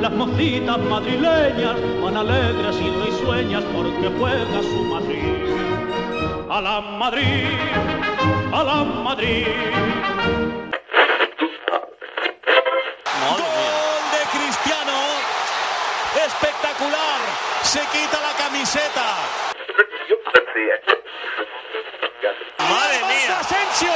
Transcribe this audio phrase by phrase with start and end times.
[0.00, 5.34] Las mocitas madrileñas van alegres y risueñas porque juega su Madrid.
[6.48, 7.48] A la Madrid,
[8.52, 9.46] a la Madrid.
[13.28, 14.98] Gol de Cristiano.
[16.26, 17.20] Espectacular.
[17.62, 19.06] Se quita la camiseta.
[22.58, 23.40] Madre mía.
[23.40, 23.92] Asensio.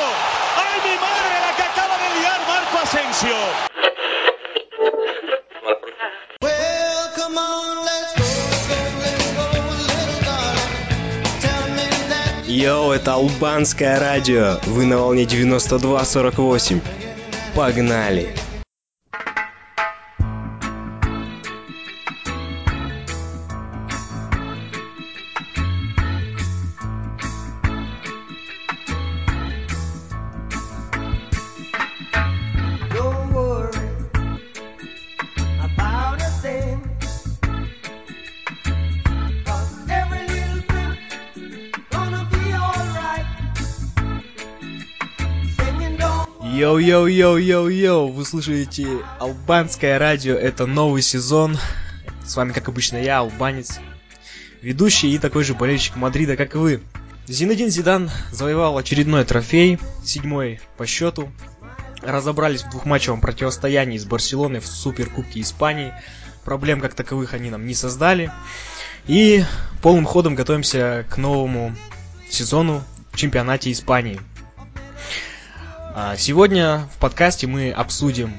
[0.57, 3.72] Ay, mi madre, la que acaba de liar Marco Asensio.
[12.63, 14.61] Йоу, это албанское радио.
[14.67, 16.81] Вы на волне 92.48.
[17.57, 18.33] Погнали!
[47.23, 48.89] Йоу-йоу-йоу-йоу-йоу, вы слушаете
[49.21, 51.57] албанское радио, это новый сезон.
[52.27, 53.79] С вами, как обычно, я, албанец,
[54.61, 56.83] ведущий и такой же болельщик Мадрида, как и вы.
[57.29, 61.31] Зинедин Зидан завоевал очередной трофей, седьмой по счету.
[62.01, 65.95] Разобрались в двухматчевом противостоянии с Барселоной в Суперкубке Испании.
[66.45, 68.33] Проблем как таковых они нам не создали.
[69.07, 69.45] И
[69.81, 71.77] полным ходом готовимся к новому
[72.29, 74.19] сезону в чемпионате Испании.
[75.95, 78.33] А, Сегодня в подкасте мы обсудим,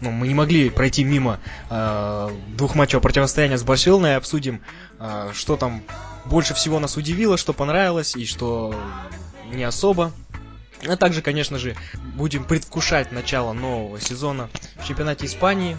[0.00, 4.62] ну, мы не могли пройти мимо э, двухматчевого противостояния с Барселоной, и обсудим,
[4.98, 5.82] э, что там
[6.24, 8.74] больше всего нас удивило, что понравилось и что
[9.52, 10.10] не особо.
[10.88, 11.76] А также, конечно же,
[12.14, 15.76] будем предвкушать начало нового сезона в чемпионате Испании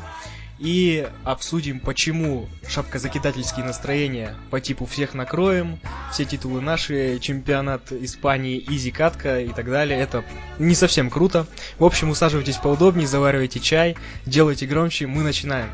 [0.59, 5.79] и обсудим, почему шапкозакидательские настроения по типу всех накроем,
[6.11, 9.99] все титулы наши, чемпионат Испании, изи катка и так далее.
[9.99, 10.23] Это
[10.59, 11.47] не совсем круто.
[11.77, 15.69] В общем, усаживайтесь поудобнее, заваривайте чай, делайте громче, мы начинаем.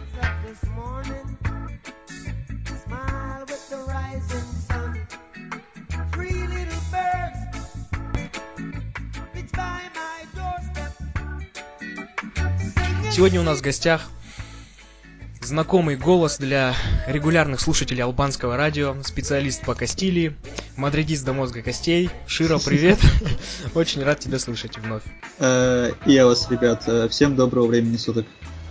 [13.11, 14.09] Сегодня у нас в гостях
[15.45, 16.73] знакомый голос для
[17.07, 20.35] регулярных слушателей албанского радио, специалист по Кастилии,
[20.75, 22.09] мадридист до мозга костей.
[22.27, 22.99] Широ, привет!
[23.75, 25.03] Очень рад тебя слышать вновь.
[25.39, 28.25] Э, И я вас, ребят, э, всем доброго времени суток.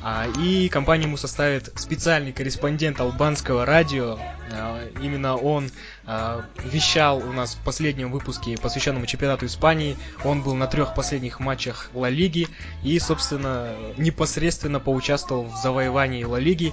[0.04, 4.18] А, И компанию ему составит специальный корреспондент албанского радио.
[4.52, 5.70] А, Именно он
[6.06, 9.96] а, вещал у нас в последнем выпуске, посвященном чемпионату Испании.
[10.24, 12.48] Он был на трех последних матчах Ла Лиги
[12.82, 16.72] и, собственно, непосредственно поучаствовал в завоевании Ла Лиги.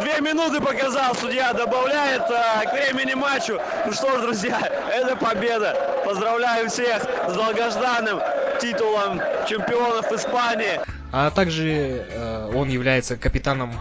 [0.00, 3.60] Две минуты показал, судья добавляет а, к времени матчу.
[3.86, 4.58] Ну что ж, друзья,
[4.92, 6.02] это победа.
[6.04, 8.18] Поздравляю всех с долгожданным
[8.60, 10.80] титулом чемпионов Испании.
[11.12, 13.72] А также э, он является капитаном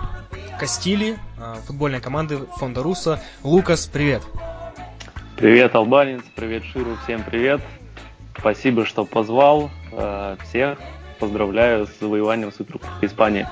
[0.59, 3.21] Кастили, э, футбольной команды Фонда Руса.
[3.43, 4.23] Лукас, привет!
[5.37, 7.61] Привет, албанец, привет, Ширу, всем привет.
[8.37, 10.79] Спасибо, что позвал э, всех.
[11.19, 13.47] Поздравляю с завоеванием Суперкубка Испании.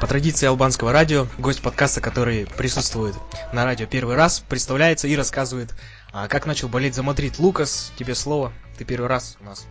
[0.00, 3.14] По традиции албанского радио, гость подкаста, который присутствует
[3.52, 5.74] на радио первый раз, представляется и рассказывает,
[6.12, 7.38] а, как начал болеть за Мадрид.
[7.38, 9.66] Лукас, тебе слово, ты первый раз у нас.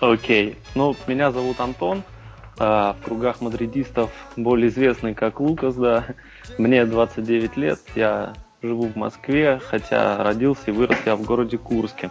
[0.00, 2.02] Окей, ну, меня зовут Антон,
[2.58, 6.04] э, в кругах мадридистов более известный как Лукас, да.
[6.58, 12.10] Мне 29 лет, я живу в Москве, хотя родился и вырос я в городе Курске.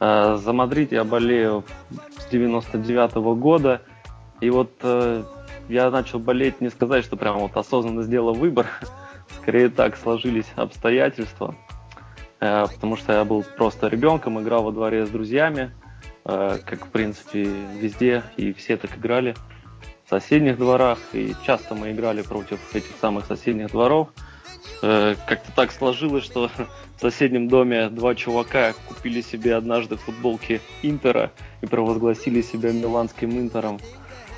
[0.00, 1.64] Э, За Мадрид я болею
[2.18, 3.82] с 99 года,
[4.40, 5.24] и вот э,
[5.68, 8.66] я начал болеть, не сказать, что прям вот осознанно сделал выбор,
[9.42, 11.54] скорее так сложились обстоятельства,
[12.44, 15.70] Э, потому что я был просто ребенком, играл во дворе с друзьями,
[16.24, 17.44] как в принципе
[17.78, 19.34] везде, и все так играли
[20.06, 24.08] в соседних дворах, и часто мы играли против этих самых соседних дворов.
[24.82, 26.50] Э, Как-то так сложилось, что
[26.96, 31.30] в соседнем доме два чувака купили себе однажды футболки Интера
[31.62, 33.78] и провозгласили себя миланским Интером.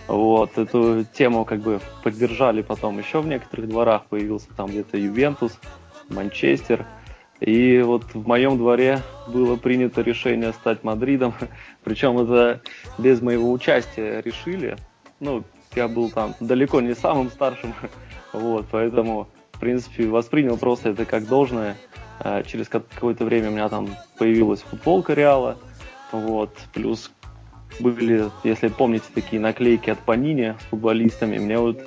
[0.06, 5.58] Вот, эту тему как бы поддержали потом еще в некоторых дворах, появился там где-то Ювентус,
[6.08, 6.86] Манчестер.
[7.40, 11.34] И вот в моем дворе было принято решение стать Мадридом,
[11.84, 12.62] причем это
[12.98, 14.76] без моего участия решили.
[15.20, 15.44] Ну,
[15.74, 17.74] я был там далеко не самым старшим,
[18.32, 21.76] вот, поэтому, в принципе, воспринял просто это как должное.
[22.18, 25.58] А Через ка- какое-то время у меня там появилась футболка Реала,
[26.12, 27.10] вот, плюс
[27.78, 31.38] были, если помните, такие наклейки от Панини с футболистами.
[31.38, 31.78] Мне вот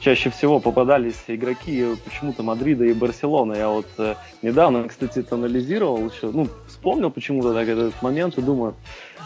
[0.00, 3.54] чаще всего попадались игроки почему-то Мадрида и Барселоны.
[3.54, 8.42] Я вот э, недавно, кстати, это анализировал еще, ну, вспомнил почему-то так этот момент и
[8.42, 8.74] думаю,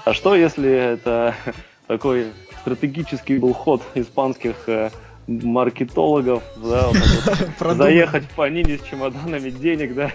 [0.04, 1.34] а что если это
[1.86, 2.26] такой
[2.60, 4.90] стратегический был ход испанских э,
[5.26, 6.96] маркетологов, да, вот
[7.60, 10.10] вот, заехать в Панини с чемоданами денег, да,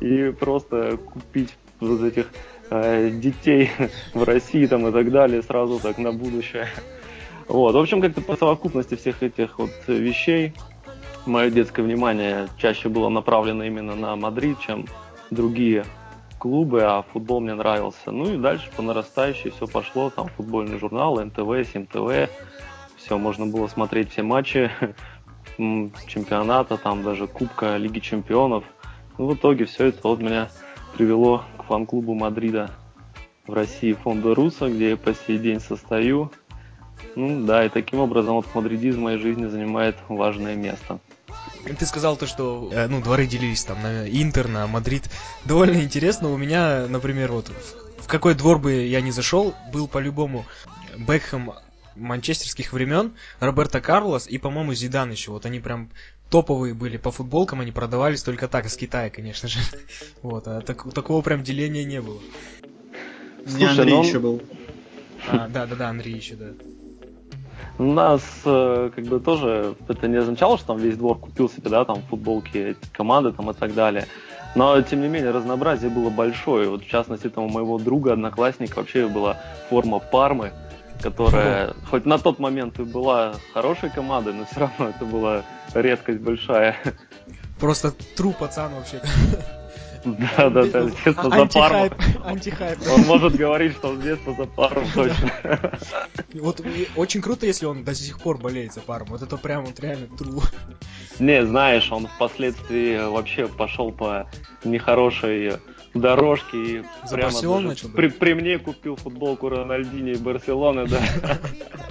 [0.00, 2.26] и просто купить вот этих
[2.70, 3.70] э, детей
[4.14, 6.68] в России там и так далее сразу так на будущее.
[7.48, 10.52] Вот, в общем, как-то по совокупности всех этих вот вещей
[11.26, 14.86] мое детское внимание чаще было направлено именно на Мадрид, чем
[15.30, 15.84] другие
[16.38, 18.10] клубы, а футбол мне нравился.
[18.10, 22.30] Ну и дальше по нарастающей все пошло, там футбольный журнал, НТВ, СимТВ,
[22.96, 24.70] все, можно было смотреть все матчи
[25.56, 28.64] чемпионата, там даже Кубка Лиги Чемпионов.
[29.18, 30.50] Ну, в итоге все это вот меня
[30.94, 32.70] привело к фан-клубу Мадрида
[33.46, 36.30] в России Фонда Руса, где я по сей день состою.
[37.14, 40.98] Ну да, и таким образом вот мадридизм в моей жизни занимает важное место.
[41.78, 45.10] Ты сказал то, что э, ну, дворы делились там на Интер, на Мадрид.
[45.44, 46.30] Довольно интересно.
[46.30, 47.50] У меня, например, вот
[47.98, 50.44] в какой двор бы я ни зашел, был по-любому
[50.96, 51.52] Бекхэм
[51.96, 55.32] манчестерских времен, Роберто Карлос и, по-моему, Зидан еще.
[55.32, 55.90] Вот они прям
[56.30, 59.58] топовые были по футболкам, они продавались только так, из Китая, конечно же.
[60.22, 62.20] Вот, а так, такого прям деления не было.
[63.44, 64.04] У меня Андрей ну...
[64.04, 64.42] еще был.
[65.28, 66.52] А, да, да, да, Андрей еще, да.
[67.78, 71.70] У нас э, как бы тоже это не означало, что там весь двор купил себе,
[71.70, 74.06] да, там футболки команды там и так далее.
[74.54, 76.70] Но, тем не менее, разнообразие было большое.
[76.70, 79.36] Вот, в частности, там у моего друга, одноклассника вообще была
[79.68, 80.52] форма Пармы,
[81.02, 81.74] которая О.
[81.90, 85.42] хоть на тот момент и была хорошей командой, но все равно это была
[85.74, 86.76] редкость большая.
[87.60, 89.00] Просто тру пацан вообще.
[90.06, 91.94] Да, да, да, детство за пару.
[92.24, 92.78] Антихайп.
[92.94, 95.32] Он может говорить, что он с детства за пару, точно.
[96.34, 96.60] Вот
[96.94, 99.04] очень круто, если он до сих пор болеет за пару.
[99.06, 100.42] Вот это прям вот реально тру.
[101.18, 104.30] Не, знаешь, он впоследствии вообще пошел по
[104.64, 105.54] нехорошей
[105.94, 111.00] дорожке и за прямо начал, при, при мне купил футболку Рональдини и Барселоны, да.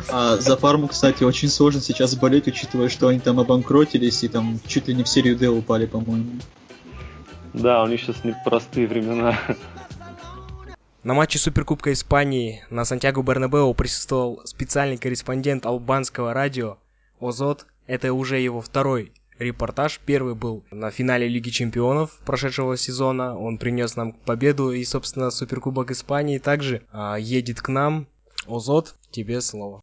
[0.09, 4.59] А за Парму, кстати, очень сложно сейчас болеть, учитывая, что они там обанкротились и там
[4.67, 6.39] чуть ли не в серию Д упали, по-моему.
[7.55, 9.39] Да, у них сейчас непростые времена.
[11.03, 16.77] На матче Суперкубка Испании на Сантьяго Бернабео присутствовал специальный корреспондент албанского радио
[17.21, 17.65] Озот.
[17.87, 20.01] Это уже его второй репортаж.
[20.05, 23.37] Первый был на финале Лиги Чемпионов прошедшего сезона.
[23.37, 28.07] Он принес нам победу и, собственно, Суперкубок Испании также а, едет к нам.
[28.47, 29.81] Озот, тебе слово.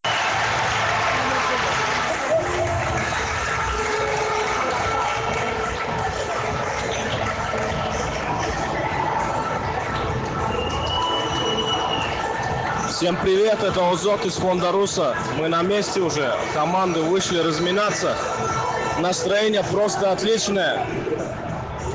[13.03, 15.17] Всем привет, это Озот из фонда Руса.
[15.37, 18.17] Мы на месте уже, команды вышли разминаться.
[19.01, 20.87] Настроение просто отличное.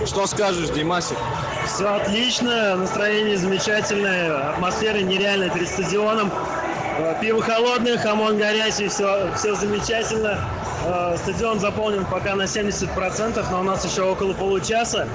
[0.06, 1.16] Что скажешь, Димасик?
[1.66, 6.30] Все отлично, настроение замечательное, атмосфера нереальная перед стадионом.
[6.98, 10.40] Э, пиво холодное, хамон горячий, все, все замечательно.
[10.86, 15.08] Э, стадион заполнен пока на 70%, но у нас еще около получаса.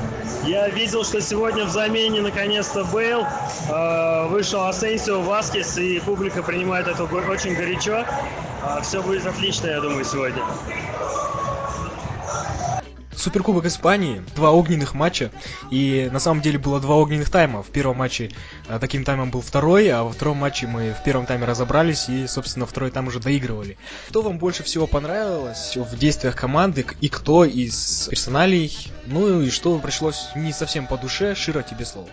[0.45, 3.27] Я видел, что сегодня в замене наконец-то Бейл,
[3.69, 8.05] э, вышел Асенсио, Васкес, и публика принимает это очень горячо.
[8.83, 10.41] Все будет отлично, я думаю, сегодня.
[13.17, 15.31] Суперкубок Испании, два огненных матча,
[15.71, 17.63] и на самом деле было два огненных тайма.
[17.63, 18.31] В первом матче
[18.69, 22.27] а, таким таймом был второй, а во втором матче мы в первом тайме разобрались и,
[22.27, 23.77] собственно, второй тайм уже доигрывали.
[24.09, 28.77] Что вам больше всего понравилось в действиях команды и кто из персоналей?
[29.07, 31.35] Ну и что пришлось не совсем по душе?
[31.35, 32.09] Широ, тебе слово.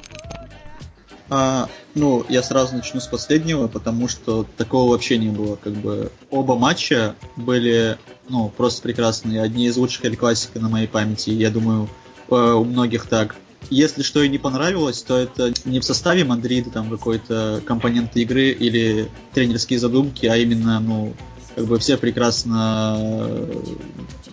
[1.29, 5.55] А, ну, я сразу начну с последнего, потому что такого вообще не было.
[5.55, 7.97] Как бы оба матча были,
[8.29, 9.41] ну, просто прекрасные.
[9.41, 11.29] Одни из лучших Эль Классика на моей памяти.
[11.29, 11.87] Я думаю,
[12.29, 13.35] э, у многих так.
[13.69, 18.49] Если что и не понравилось, то это не в составе Мадрида там какой-то компоненты игры
[18.49, 21.13] или тренерские задумки, а именно, ну,
[21.55, 23.47] как бы все прекрасно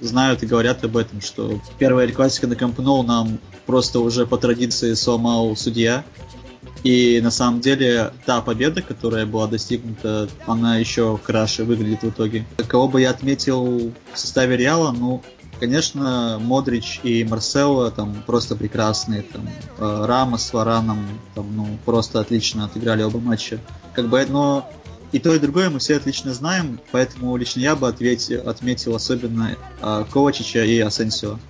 [0.00, 4.38] знают и говорят об этом, что первая Эль Классика на Камп нам просто уже по
[4.38, 6.04] традиции сломал судья,
[6.86, 12.46] и на самом деле та победа, которая была достигнута, она еще краше выглядит в итоге.
[12.68, 15.20] Кого бы я отметил в составе Реала, ну,
[15.58, 19.22] конечно, Модрич и Марсело там просто прекрасные.
[19.22, 23.58] Там, э, Рама с Вараном там, ну, просто отлично отыграли оба матча.
[23.92, 24.70] Как бы, но
[25.10, 29.56] и то, и другое мы все отлично знаем, поэтому лично я бы ответил, отметил особенно
[29.82, 31.40] э, Ковачича и Асенсио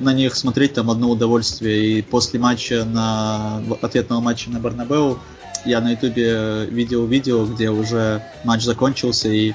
[0.00, 1.98] на них смотреть там одно удовольствие.
[1.98, 5.18] И после матча на ответного матча на Барнабеу
[5.64, 9.52] я на ютубе видел видео, где уже матч закончился, и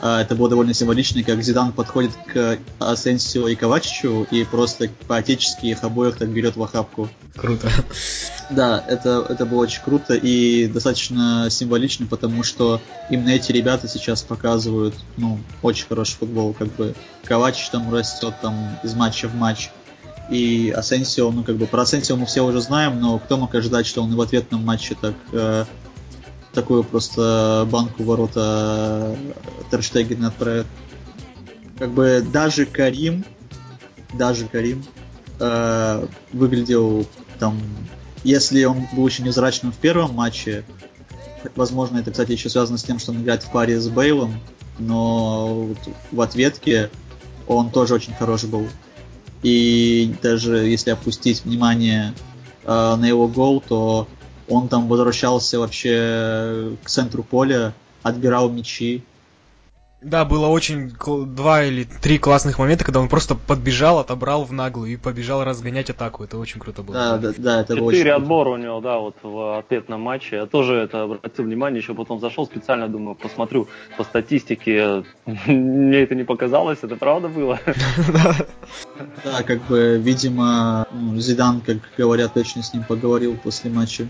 [0.00, 5.66] А, Это было довольно символично, как Зидан подходит к Асенсио и Ковачичу и просто по-отечески
[5.66, 7.08] их обоих так берет в охапку.
[7.36, 7.68] Круто.
[8.50, 14.22] Да, это, это было очень круто и достаточно символично, потому что именно эти ребята сейчас
[14.22, 19.70] показывают, ну, очень хороший футбол, как бы Ковачич там растет там из матча в матч,
[20.30, 23.86] и Асенсио, ну, как бы про Асенсио мы все уже знаем, но кто мог ожидать,
[23.86, 25.64] что он в ответном матче так э,
[26.52, 29.16] такую просто банку ворота
[29.70, 30.66] Терштегена отправит.
[31.78, 33.24] Как бы даже Карим,
[34.12, 34.84] даже Карим
[35.38, 37.06] э, выглядел
[37.38, 37.58] там,
[38.24, 40.64] если он был очень невзрачным в первом матче,
[41.54, 44.34] возможно, это, кстати, еще связано с тем, что он играет в паре с Бейлом,
[44.78, 45.78] но вот
[46.10, 46.90] в ответке
[47.46, 48.66] он тоже очень хорош был.
[49.42, 52.14] И даже если опустить внимание
[52.64, 54.08] э, на его гол, то
[54.48, 59.04] он там возвращался вообще к центру поля, отбирал мячи.
[60.00, 64.52] Да, было очень кл- два или три классных момента, когда он просто подбежал, отобрал в
[64.52, 66.22] наглую и побежал разгонять атаку.
[66.22, 66.94] Это очень круто было.
[66.94, 68.22] Да, да, да, это очень Четыре круто.
[68.22, 70.36] отбора у него, да, вот в ответном матче.
[70.36, 75.02] Я тоже это обратил внимание, еще потом зашел специально, думаю, посмотрю по статистике.
[75.46, 77.58] Мне это не показалось, это правда было.
[79.24, 84.08] Да, как бы, видимо, ну, Зидан, как говорят, точно с ним поговорил после матча.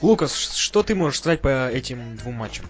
[0.00, 2.66] Лукас, что ты можешь сказать по этим двум матчам?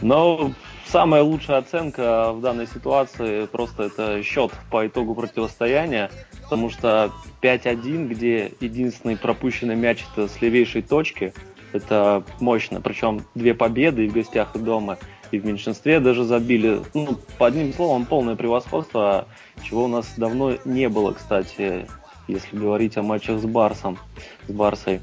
[0.00, 0.52] Но
[0.86, 6.10] самая лучшая оценка в данной ситуации просто это счет по итогу противостояния,
[6.42, 7.10] потому что
[7.42, 11.32] 5-1, где единственный пропущенный мяч это с левейшей точки,
[11.72, 12.80] это мощно.
[12.80, 14.98] Причем две победы и в гостях, и дома,
[15.30, 16.80] и в меньшинстве даже забили.
[16.94, 19.26] Ну, по одним словом, полное превосходство,
[19.62, 21.86] чего у нас давно не было, кстати,
[22.28, 23.98] если говорить о матчах с Барсом,
[24.46, 25.00] с Барсой.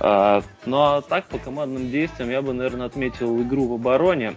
[0.00, 4.36] Ну а так, по командным действиям, я бы, наверное, отметил игру в обороне.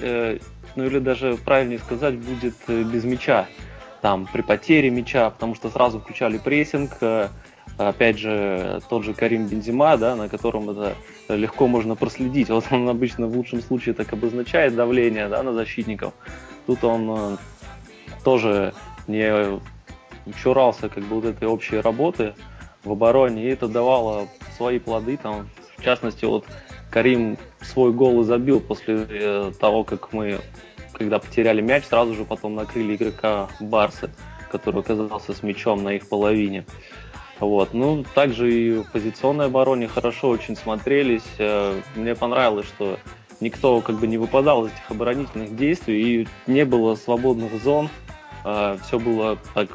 [0.00, 0.38] Э,
[0.76, 3.46] ну или даже правильнее сказать, будет э, без мяча.
[4.00, 6.96] Там при потере мяча, потому что сразу включали прессинг.
[7.00, 7.28] э,
[7.76, 10.96] Опять же, тот же Карим Бензима, да, на котором это
[11.28, 12.48] легко можно проследить.
[12.50, 16.12] Вот он обычно в лучшем случае так обозначает давление да, на защитников.
[16.66, 17.38] Тут он
[18.24, 18.74] тоже
[19.06, 19.60] не
[20.42, 22.34] чурался как бы вот этой общей работы
[22.84, 25.16] в обороне, и это давало свои плоды.
[25.16, 26.44] Там, в частности, вот
[26.90, 30.38] Карим свой гол и забил после э, того, как мы,
[30.92, 34.10] когда потеряли мяч, сразу же потом накрыли игрока Барсы,
[34.50, 36.64] который оказался с мячом на их половине.
[37.40, 37.74] Вот.
[37.74, 41.28] Ну, также и в позиционной обороне хорошо очень смотрелись.
[41.38, 42.98] Э, Мне понравилось, что
[43.40, 47.88] никто как бы не выпадал из этих оборонительных действий и не было свободных зон.
[48.86, 49.68] Все было так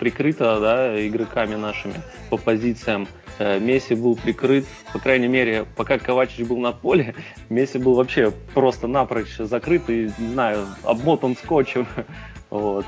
[0.00, 1.94] прикрыто да, игроками нашими
[2.30, 3.06] по позициям.
[3.38, 7.14] Э, Месси был прикрыт, по крайней мере, пока Ковачич был на поле,
[7.50, 11.86] Месси был вообще просто напрочь закрыт и, не знаю, обмотан скотчем.
[12.50, 12.84] Вот.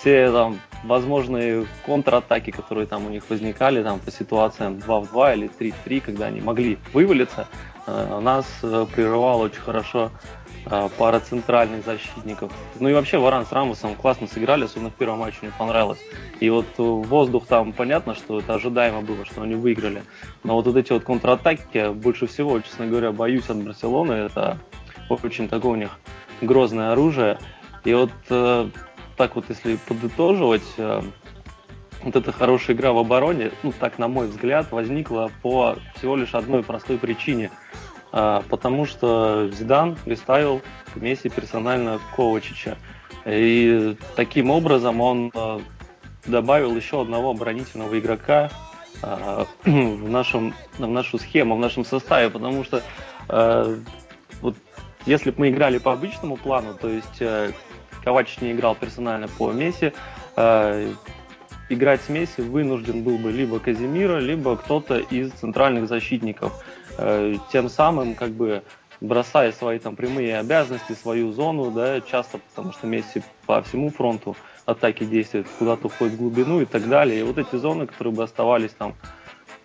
[0.00, 5.34] Все там возможные контратаки, которые там у них возникали там по ситуациям 2 в 2
[5.34, 7.46] или 3 в 3, когда они могли вывалиться,
[7.86, 10.10] э, нас э, прерывала очень хорошо
[10.98, 12.52] пара центральных защитников.
[12.80, 16.00] Ну и вообще Варан с Рамосом классно сыграли, особенно в первом матче мне понравилось.
[16.40, 20.02] И вот э, воздух там понятно, что это ожидаемо было, что они выиграли.
[20.42, 24.12] Но вот, вот эти вот контратаки больше всего, честно говоря, боюсь от Барселоны.
[24.12, 24.58] Это
[25.08, 25.98] очень такое у них
[26.40, 27.38] грозное оружие.
[27.84, 28.68] И вот э,
[29.16, 31.02] так вот, если подытоживать, э,
[32.02, 36.34] вот эта хорошая игра в обороне, ну так на мой взгляд, возникла по всего лишь
[36.34, 37.50] одной простой причине.
[38.12, 40.62] А, потому что Зидан приставил
[40.94, 42.76] Месси персонально Ковачича.
[43.26, 45.60] И таким образом он э,
[46.26, 48.50] добавил еще одного оборонительного игрока
[49.02, 52.82] э, в, нашем, в нашу схему, в нашем составе, потому что
[54.40, 54.54] вот
[55.04, 57.20] если бы мы играли по обычному плану, то есть
[58.04, 59.92] Ковачич не играл персонально по Месси,
[61.68, 66.64] играть с Месси вынужден был бы либо Казимира, либо кто-то из центральных защитников.
[66.98, 68.62] Э, тем самым, как бы,
[69.00, 74.36] бросая свои там прямые обязанности, свою зону, да, часто потому что Месси по всему фронту
[74.64, 77.20] атаки действует, куда-то уходит в глубину и так далее.
[77.20, 78.94] И вот эти зоны, которые бы оставались там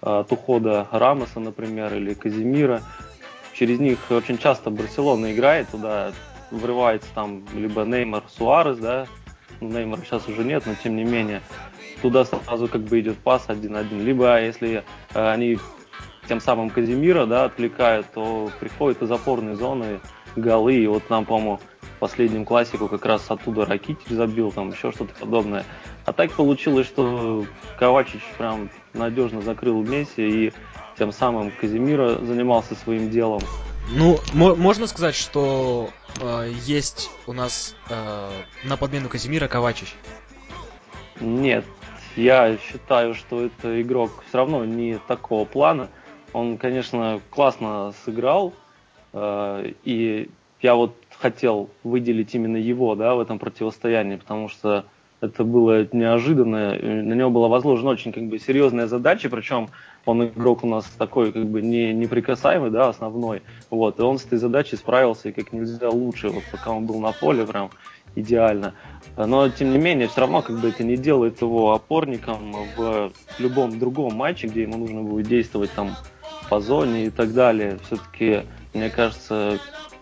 [0.01, 2.81] от ухода Рамоса, например, или Казимира,
[3.53, 6.11] через них очень часто Барселона играет, туда
[6.49, 9.07] врывается там либо Неймар, Суарес, да,
[9.59, 11.41] ну, Неймара сейчас уже нет, но тем не менее,
[12.01, 14.03] туда сразу как бы идет пас один-один.
[14.03, 14.83] Либо если
[15.13, 15.57] э, они
[16.31, 19.99] тем самым Казимира, да, отвлекают, то приходят из опорной зоны
[20.37, 24.93] голы, и вот нам, по-моему, в последнем классику как раз оттуда Ракитич забил, там еще
[24.93, 25.65] что-то подобное.
[26.05, 27.43] А так получилось, что
[27.77, 30.53] Ковачич прям надежно закрыл Месси, и
[30.97, 33.41] тем самым Казимира занимался своим делом.
[33.89, 35.89] Ну, мо- можно сказать, что
[36.21, 38.29] э, есть у нас э,
[38.63, 39.95] на подмену Казимира Ковачич.
[41.19, 41.65] Нет,
[42.15, 45.89] я считаю, что это игрок все равно не такого плана.
[46.33, 48.53] Он, конечно, классно сыграл,
[49.13, 50.29] э, и
[50.61, 54.85] я вот хотел выделить именно его, да, в этом противостоянии, потому что
[55.19, 59.69] это было неожиданно, на него была возложена очень как бы серьезная задача, причем
[60.05, 64.25] он игрок у нас такой как бы не неприкасаемый, да, основной, вот, и он с
[64.25, 67.69] этой задачей справился и как нельзя лучше, вот пока он был на поле, прям
[68.15, 68.73] идеально.
[69.17, 73.77] Но, тем не менее, все равно как бы это не делает его опорником в любом
[73.77, 75.91] другом матче, где ему нужно будет действовать там
[76.49, 77.79] по зоне и так далее.
[77.85, 79.59] Все-таки, мне кажется,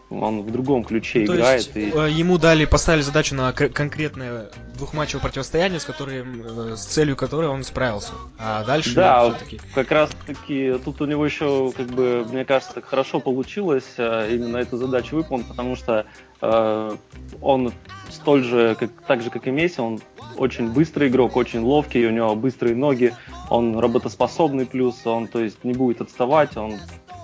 [0.09, 1.57] он в другом ключе Ну, То играет.
[1.59, 1.91] есть и...
[1.95, 7.47] э, ему дали, поставили задачу на конкретное двухматчевое противостояние, с, которым, э, с целью которой
[7.47, 8.13] он справился.
[8.39, 9.61] А дальше Да, все-таки...
[9.75, 14.57] как раз таки тут у него еще, как бы, мне кажется, хорошо получилось э, именно
[14.57, 16.05] эту задачу выполнить, потому что
[16.41, 16.95] э,
[17.41, 17.71] он
[18.09, 19.99] столь же, как, так же, как и Месси, он
[20.39, 23.13] очень быстрый игрок, очень ловкий, у него быстрые ноги,
[23.49, 26.79] он работоспособный плюс, он, то есть, не будет отставать, он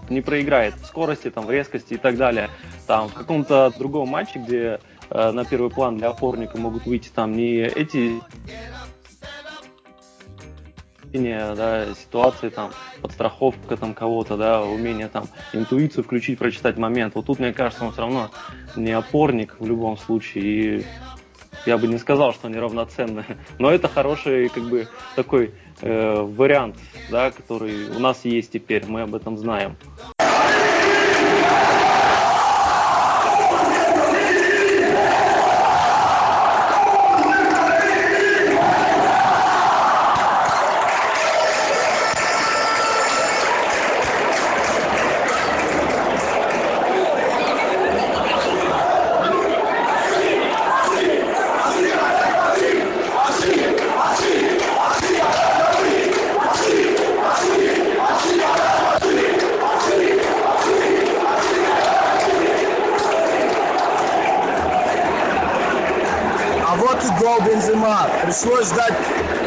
[0.09, 2.49] не проиграет в скорости, там, в резкости и так далее.
[2.87, 4.79] Там, в каком-то другом матче, где
[5.09, 8.21] э, на первый план для опорника могут выйти там не эти
[11.17, 17.15] да, ситуации, там, подстраховка там кого-то, да, умение там интуицию включить, прочитать момент.
[17.15, 18.31] Вот тут, мне кажется, он все равно
[18.75, 20.85] не опорник в любом случае, и
[21.65, 23.25] я бы не сказал, что они равноценны.
[23.59, 26.77] Но это хороший, как бы, такой э, вариант,
[27.09, 29.77] да, который у нас есть теперь, мы об этом знаем.
[67.55, 68.09] Бензема.
[68.23, 68.93] Пришлось ждать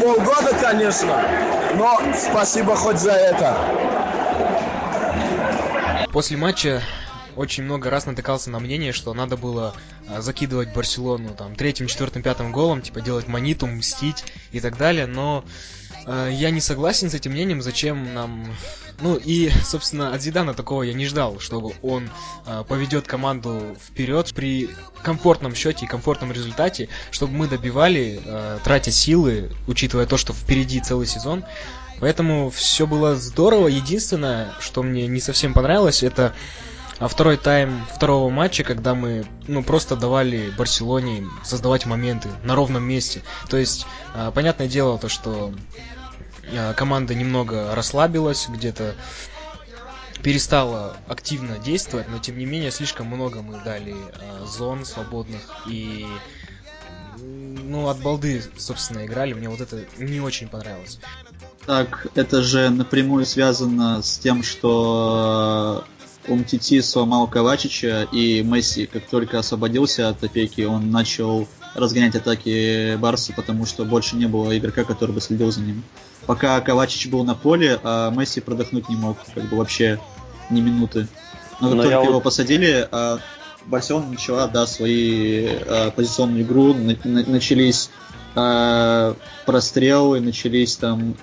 [0.00, 1.28] полгода, конечно,
[1.74, 3.56] но спасибо хоть за это.
[6.10, 6.82] После матча
[7.36, 9.74] очень много раз натыкался на мнение, что надо было
[10.08, 15.06] а, закидывать Барселону там третьим, четвертым, пятым голом, типа делать маниту, мстить и так далее,
[15.06, 15.44] но
[16.06, 18.46] я не согласен с этим мнением, зачем нам...
[19.00, 22.10] Ну и, собственно, от Зидана такого я не ждал, чтобы он
[22.46, 24.70] э, поведет команду вперед при
[25.02, 30.80] комфортном счете и комфортном результате, чтобы мы добивали, э, тратя силы, учитывая то, что впереди
[30.80, 31.44] целый сезон.
[32.00, 33.68] Поэтому все было здорово.
[33.68, 36.34] Единственное, что мне не совсем понравилось, это
[36.98, 42.82] а второй тайм второго матча, когда мы ну, просто давали Барселоне создавать моменты на ровном
[42.82, 43.22] месте.
[43.48, 45.54] То есть, а, понятное дело, то, что
[46.52, 48.94] а, команда немного расслабилась, где-то
[50.22, 56.06] перестала активно действовать, но тем не менее слишком много мы дали а, зон свободных и
[57.20, 59.34] ну, от балды, собственно, играли.
[59.34, 60.98] Мне вот это не очень понравилось.
[61.66, 65.84] Так, это же напрямую связано с тем, что
[66.28, 73.32] Умтити сломал Ковачича, и Месси, как только освободился от опеки, он начал разгонять атаки Барса,
[73.32, 75.82] потому что больше не было игрока, который бы следил за ним.
[76.26, 79.98] Пока Ковачич был на поле, а Месси продохнуть не мог, как бы вообще
[80.50, 81.08] ни минуты.
[81.60, 83.18] Но как Но только его вот- посадили, а,
[83.66, 87.90] Барселона начала, да, свои а, позиционную игру, на- на- начались
[88.34, 91.16] а, прострелы, начались там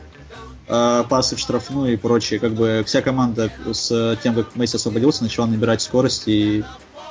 [0.67, 2.39] пасы в штрафную и прочее.
[2.39, 6.63] Как бы вся команда с тем, как Месси освободился, начала набирать скорость и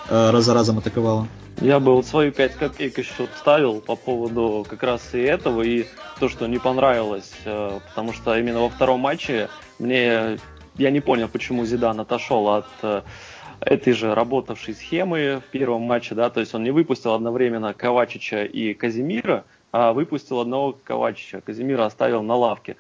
[0.09, 1.27] а, раз за разом атаковала.
[1.61, 5.87] Я бы вот свою 5 копеек еще вставил по поводу как раз и этого, и
[6.19, 10.39] то, что не понравилось, э, потому что именно во втором матче мне,
[10.77, 13.03] я не понял, почему Зидан отошел от э,
[13.61, 18.45] этой же работавшей схемы в первом матче, да, то есть он не выпустил одновременно Ковачича
[18.45, 22.77] и Казимира, а выпустил одного Ковачича, Казимира оставил на лавке.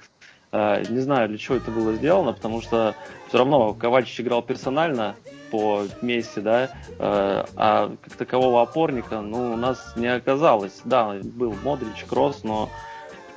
[0.54, 2.94] Э, Не знаю, для чего это было сделано, потому что
[3.28, 5.16] все равно Ковачич играл персонально
[5.50, 10.80] по Месси, да, э, а как такового опорника, ну, у нас не оказалось.
[10.84, 12.70] Да, был Модрич, Кросс, но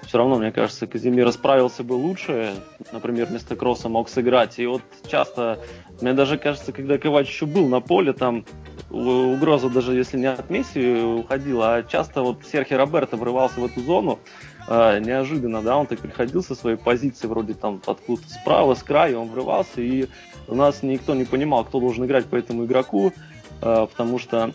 [0.06, 2.54] все равно, мне кажется, Казимир справился бы лучше,
[2.92, 4.60] например, вместо Кросса мог сыграть.
[4.60, 5.60] И вот часто,
[6.02, 8.46] мне даже кажется, когда Ковач еще был на поле, там
[8.92, 13.82] угроза даже если не от Месси уходила, а часто вот Серхи Роберто врывался в эту
[13.82, 14.20] зону,
[14.68, 19.18] э, неожиданно, да, он так приходил со своей позиции, вроде там откуда-то справа, с края,
[19.18, 20.08] он врывался, и
[20.48, 23.14] у нас никто не понимал, кто должен играть по этому игроку,
[23.62, 24.54] э, потому что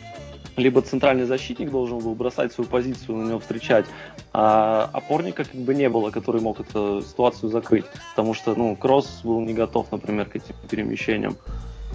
[0.57, 3.87] либо центральный защитник должен был бросать свою позицию, на него встречать,
[4.33, 9.21] а опорника как бы не было, который мог эту ситуацию закрыть, потому что, ну, Кросс
[9.25, 11.37] был не готов, например, к этим перемещениям.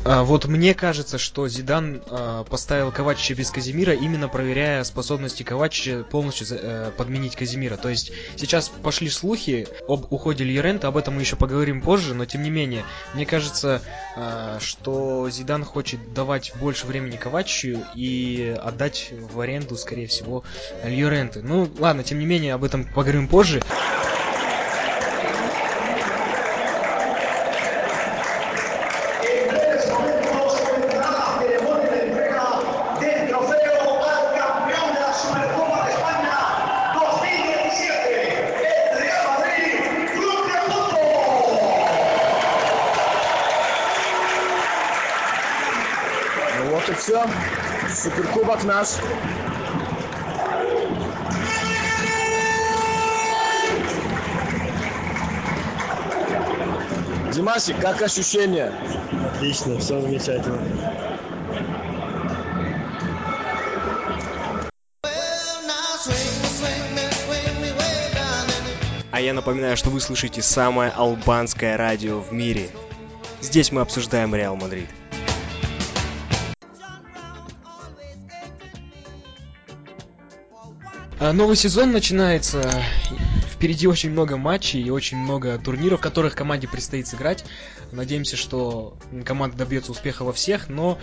[0.10, 6.06] А, вот мне кажется, что Зидан а, поставил Ковачича без Казимира, именно проверяя способности Ковачича
[6.10, 7.76] полностью э, подменить Казимира.
[7.76, 12.26] То есть сейчас пошли слухи об уходе Льерента, об этом мы еще поговорим позже, но
[12.26, 13.82] тем не менее, мне кажется,
[14.16, 20.46] а, что Зидан хочет давать больше времени Ковачичу и отдать в аренду, скорее всего,
[20.86, 21.42] Льеренты.
[21.42, 23.62] Ну, ладно, тем не менее, об этом поговорим позже.
[48.48, 48.88] Суперкубок наш.
[57.34, 58.74] Димасик, как ощущения?
[59.36, 60.62] Отлично, все замечательно.
[69.12, 72.70] А я напоминаю, что вы слушаете самое албанское радио в мире.
[73.42, 74.88] Здесь мы обсуждаем Реал Мадрид.
[81.20, 82.70] Новый сезон начинается.
[83.52, 87.44] Впереди очень много матчей и очень много турниров, в которых команде предстоит сыграть.
[87.92, 91.00] Надеемся, что команда добьется успеха во всех, но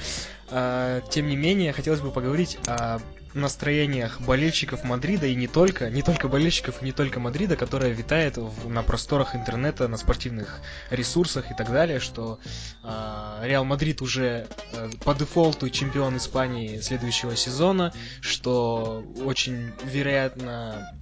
[0.50, 3.00] а, тем не менее хотелось бы поговорить о
[3.34, 8.68] настроениях болельщиков Мадрида и не только, не только болельщиков не только Мадрида, которая витает в-
[8.68, 12.38] на просторах интернета, на спортивных ресурсах и так далее, что
[12.82, 20.92] а, Реал Мадрид уже э, по дефолту чемпион Испании следующего сезона, что очень вероятно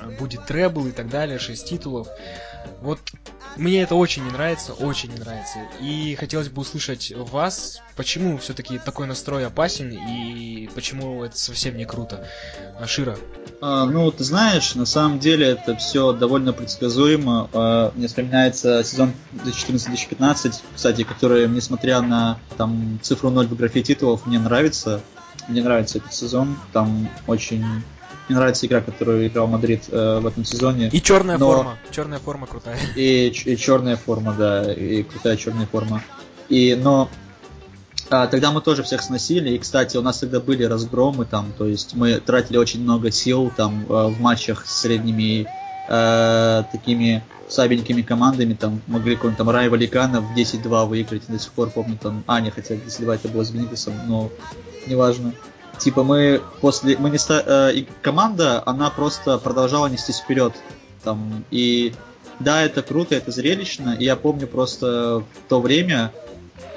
[0.00, 2.08] э, будет требл и так далее, 6 титулов.
[2.80, 3.00] Вот
[3.56, 5.58] мне это очень не нравится, очень не нравится.
[5.80, 11.84] И хотелось бы услышать вас, почему все-таки такой настрой опасен и почему это совсем не
[11.84, 12.26] круто.
[12.78, 13.18] А, Шира.
[13.60, 17.50] А, ну, ты знаешь, на самом деле это все довольно предсказуемо.
[17.52, 19.12] А, мне вспоминается сезон
[19.44, 25.00] 2014-2015, кстати, который, несмотря на там цифру 0 в графе титулов, мне нравится.
[25.48, 26.56] Мне нравится этот сезон.
[26.72, 27.64] Там очень...
[28.28, 30.90] Мне нравится игра, которую играл Мадрид э, в этом сезоне.
[30.92, 31.78] И черная Но- форма.
[31.90, 32.78] Черная форма крутая.
[32.96, 36.02] И, и черная форма, да, и крутая черная форма.
[36.48, 37.08] И, но
[38.10, 41.66] а, тогда мы тоже всех сносили, и, кстати, у нас тогда были разгромы там, то
[41.66, 45.46] есть мы тратили очень много сил там э, в матчах с средними
[45.88, 51.52] э, такими слабенькими командами, там могли какой-нибудь там Рай Валикана в 10-2 выиграть, до сих
[51.52, 54.30] пор помню там Аня, хотя 10-2 это было с Бенитесом, но
[54.86, 55.32] неважно.
[55.78, 60.54] Типа мы после, мы не ста- э, и команда, она просто продолжала нестись вперед,
[61.04, 61.94] там, и
[62.40, 66.12] да, это круто, это зрелищно, и я помню просто в то время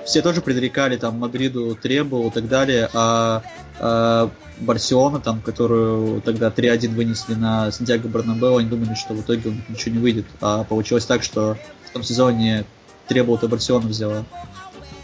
[0.05, 3.43] все тоже предрекали там Мадриду требовал и так далее, а,
[3.79, 9.49] а Барселона, там, которую тогда 3-1 вынесли на Сантьяго Барнабео, они думали, что в итоге
[9.49, 10.25] у ничего не выйдет.
[10.39, 12.65] А получилось так, что в том сезоне
[13.07, 14.23] требовал-то Барселона взяла.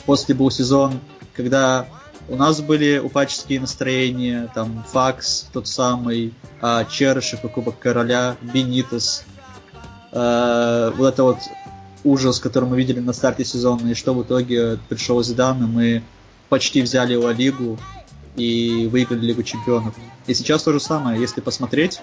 [0.06, 1.00] После был сезон,
[1.34, 1.88] когда
[2.30, 9.24] у нас были упаческие настроения, там Факс тот самый, а, Черышев и Кубок Короля, Бенитес,
[10.12, 11.38] э, вот это вот
[12.04, 16.04] ужас, который мы видели на старте сезона, и что в итоге пришел Зидан, и мы
[16.50, 17.78] почти взяли Ла Лигу
[18.36, 19.96] и выиграли Лигу Чемпионов.
[20.28, 22.02] И сейчас то же самое, если посмотреть,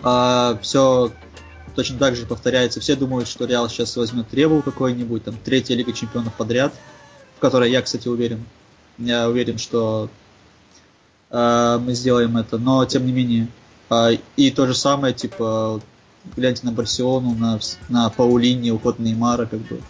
[0.00, 1.12] все
[1.74, 2.80] точно так же повторяется.
[2.80, 6.74] Все думают, что Реал сейчас возьмет Требу какой-нибудь, там, третья Лига Чемпионов подряд,
[7.36, 8.44] в которой я, кстати, уверен.
[8.98, 10.08] Я уверен, что
[11.30, 13.48] э, мы сделаем это, но тем не менее.
[13.90, 15.80] э, и то же самое, типа,
[16.36, 19.80] гляньте на Барселону, на, на Паулини, уход Неймара, как бы.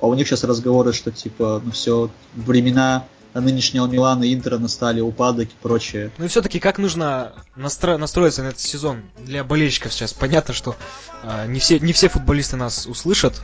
[0.00, 5.00] А у них сейчас разговоры, что типа, ну все, времена нынешнего Милана и Интера настали,
[5.00, 6.12] упадок и прочее.
[6.18, 10.12] Ну и все-таки как нужно настро- настроиться на этот сезон для болельщиков сейчас?
[10.12, 10.76] Понятно, что
[11.22, 13.40] а, не, все, не все футболисты нас услышат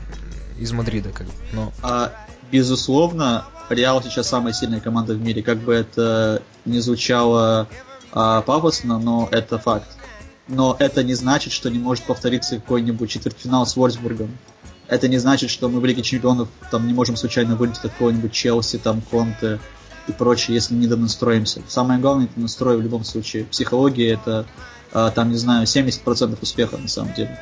[0.59, 1.73] из Мадрида, как бы, но...
[1.83, 2.13] А,
[2.53, 5.43] безусловно, Реал сейчас самая сильная команда в мире.
[5.43, 7.69] Как бы это не звучало
[8.13, 9.89] а, пафосно, но это факт.
[10.49, 14.37] Но это не значит, что не может повториться какой-нибудь четвертьфинал с Вольсбургом.
[14.89, 18.33] Это не значит, что мы в Лиге Чемпионов там не можем случайно вылететь от какого-нибудь
[18.33, 19.61] Челси, там, Конте
[20.09, 21.63] и прочее, если не настроимся.
[21.69, 23.45] Самое главное это настрой в любом случае.
[23.45, 24.47] Психология это,
[24.93, 27.39] а, там, не знаю, 70% успеха на самом деле.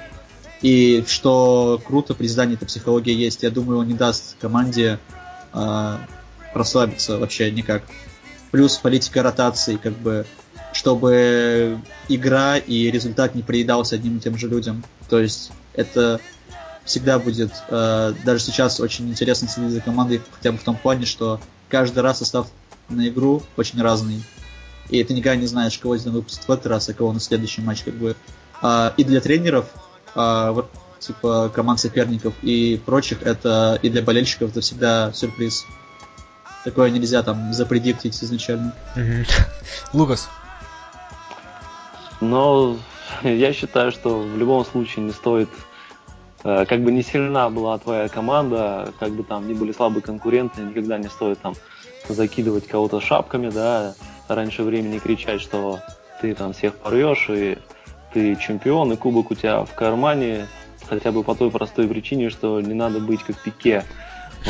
[0.60, 3.42] И что круто, при Зидане эта психология есть.
[3.42, 4.98] Я думаю, он не даст команде
[5.54, 5.98] э,
[6.54, 7.82] расслабиться вообще никак.
[8.50, 10.26] Плюс политика ротации, как бы,
[10.72, 14.84] чтобы игра и результат не приедался одним и тем же людям.
[15.08, 16.20] То есть это
[16.84, 21.04] всегда будет, э, даже сейчас очень интересно следить за командой, хотя бы в том плане,
[21.04, 22.48] что каждый раз состав
[22.88, 24.22] на игру очень разный.
[24.88, 27.20] И ты никогда не знаешь, кого из них выпустят в этот раз, а кого на
[27.20, 28.16] следующий матч, как бы.
[28.62, 29.66] А, и для тренеров,
[30.14, 35.66] а, вот, типа команд соперников и прочих, это и для болельщиков это всегда сюрприз.
[36.64, 38.73] Такое нельзя там запредиктить изначально.
[39.92, 40.29] Лукас.
[42.21, 42.77] Но
[43.23, 45.49] я считаю, что в любом случае не стоит
[46.44, 50.62] э, как бы не сильна была твоя команда, как бы там ни были слабые конкуренты,
[50.62, 51.55] никогда не стоит там
[52.09, 53.94] закидывать кого-то шапками, да,
[54.29, 55.81] раньше времени кричать, что
[56.21, 57.59] ты там всех порвешь, и
[58.12, 60.47] ты чемпион, и кубок у тебя в кармане,
[60.88, 63.85] хотя бы по той простой причине, что не надо быть как Пике.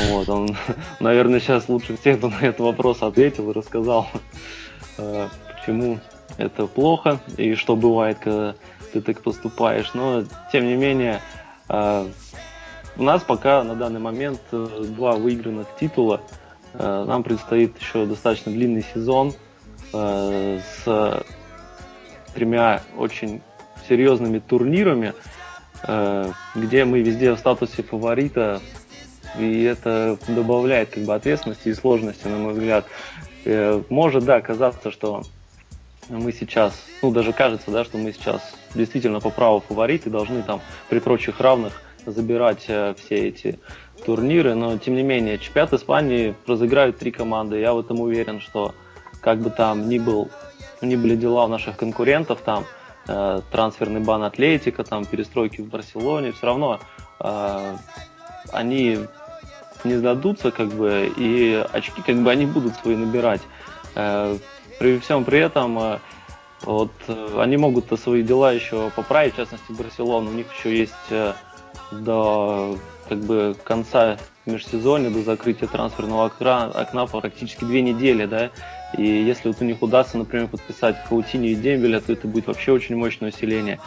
[0.07, 0.57] Вот, он,
[1.01, 4.09] наверное, сейчас лучше всех бы на этот вопрос ответил и рассказал,
[4.97, 5.99] э, почему
[6.37, 8.55] это плохо и что бывает, когда
[8.93, 9.93] ты так поступаешь.
[9.95, 11.21] Но, тем не менее,
[11.69, 12.07] э,
[12.97, 16.21] у нас пока на данный момент э, два выигранных титула.
[16.75, 19.33] Нам предстоит еще достаточно длинный сезон
[19.91, 21.25] с
[22.35, 23.41] тремя очень
[23.89, 25.15] серьезными турнирами,
[26.55, 28.61] где мы везде в статусе фаворита
[29.39, 32.87] и это добавляет как бы ответственности и сложности, на мой взгляд.
[33.45, 35.23] Э, может, да, казаться, что
[36.09, 38.43] мы сейчас, ну, даже кажется, да, что мы сейчас
[38.75, 43.59] действительно по праву фавориты, должны там при прочих равных забирать э, все эти
[44.05, 47.59] турниры, но тем не менее, чемпионат Испании разыграют три команды.
[47.59, 48.75] Я в этом уверен, что
[49.21, 50.31] как бы там ни, был,
[50.81, 52.65] ни были дела у наших конкурентов, там
[53.07, 56.81] э, трансферный бан Атлетика, там перестройки в Барселоне, все равно
[57.21, 57.77] э,
[58.53, 58.99] они
[59.85, 63.43] не сдадутся, как бы, и очки, как бы, они будут свои набирать.
[63.95, 64.37] Э,
[64.79, 65.99] при всем при этом, э,
[66.63, 70.93] вот, э, они могут свои дела еще поправить, в частности, Барселона, у них еще есть
[71.93, 72.77] до,
[73.09, 78.51] как бы, конца межсезонья, до закрытия трансферного окна, окна практически две недели, да,
[78.97, 82.73] и если вот у них удастся, например, подписать Каутини и Дембеля, то это будет вообще
[82.73, 83.79] очень мощное усиление.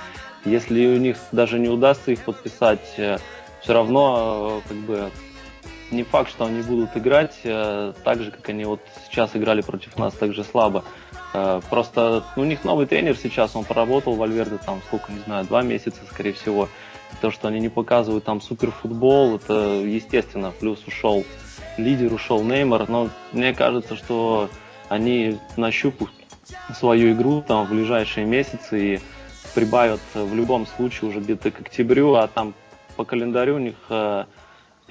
[0.45, 3.19] Если у них даже не удастся их подписать, все
[3.73, 5.12] равно как бы
[5.91, 9.97] не факт, что они будут играть э, так же, как они вот сейчас играли против
[9.97, 10.84] нас, так же слабо.
[11.34, 15.19] Э, просто ну, у них новый тренер сейчас, он поработал в Альверде там сколько, не
[15.19, 16.69] знаю, два месяца, скорее всего.
[17.19, 20.54] То, что они не показывают там суперфутбол, это естественно.
[20.60, 21.25] Плюс ушел
[21.77, 24.49] лидер, ушел Неймар, но мне кажется, что
[24.88, 26.12] они нащупают
[26.73, 28.99] свою игру там в ближайшие месяцы и
[29.54, 32.54] прибавят в любом случае уже где-то к октябрю, а там
[32.95, 34.25] по календарю у них э,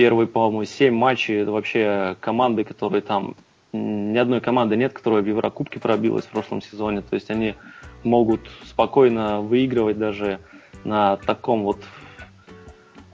[0.00, 3.36] первые, по-моему, 7 матчей, это вообще команды, которые там,
[3.74, 7.54] ни одной команды нет, которая в Еврокубке пробилась в прошлом сезоне, то есть они
[8.02, 10.38] могут спокойно выигрывать даже
[10.84, 11.84] на таком вот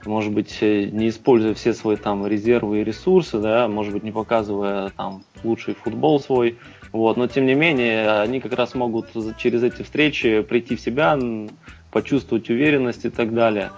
[0.05, 4.87] может быть, не используя все свои там резервы и ресурсы, да, может быть, не показывая
[4.91, 6.57] там лучший футбол свой,
[6.93, 11.19] вот, но тем не менее, они как раз могут через эти встречи прийти в себя,
[11.97, 13.71] почувствовать уверенность и так далее.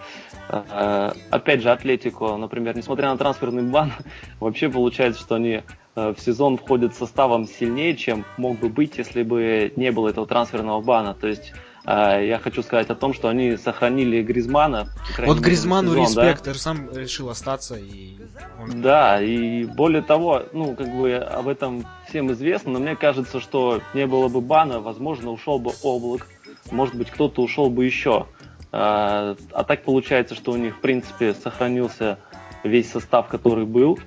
[0.49, 3.93] Э, опять же, Атлетико, например, несмотря на трансферный бан,
[4.41, 5.61] вообще получается, что они
[5.95, 10.27] э, в сезон входят составом сильнее, чем мог бы быть, если бы не было этого
[10.27, 11.13] трансферного бана.
[11.13, 11.53] То есть
[11.85, 14.89] э, я хочу сказать о том, что они сохранили Гризмана.
[15.19, 16.53] Вот Гризману сезон, респект, да?
[16.55, 17.75] сам решил остаться.
[17.77, 18.17] И
[18.61, 18.81] он...
[18.81, 23.79] Да, и более того, ну, как бы об этом всем известно, но мне кажется, что
[23.93, 26.27] не было бы бана, возможно, ушел бы Облак,
[26.71, 28.27] может быть, кто-то ушел бы еще.
[28.71, 32.19] А, а так получается, что у них, в принципе, сохранился
[32.63, 33.99] весь состав, который был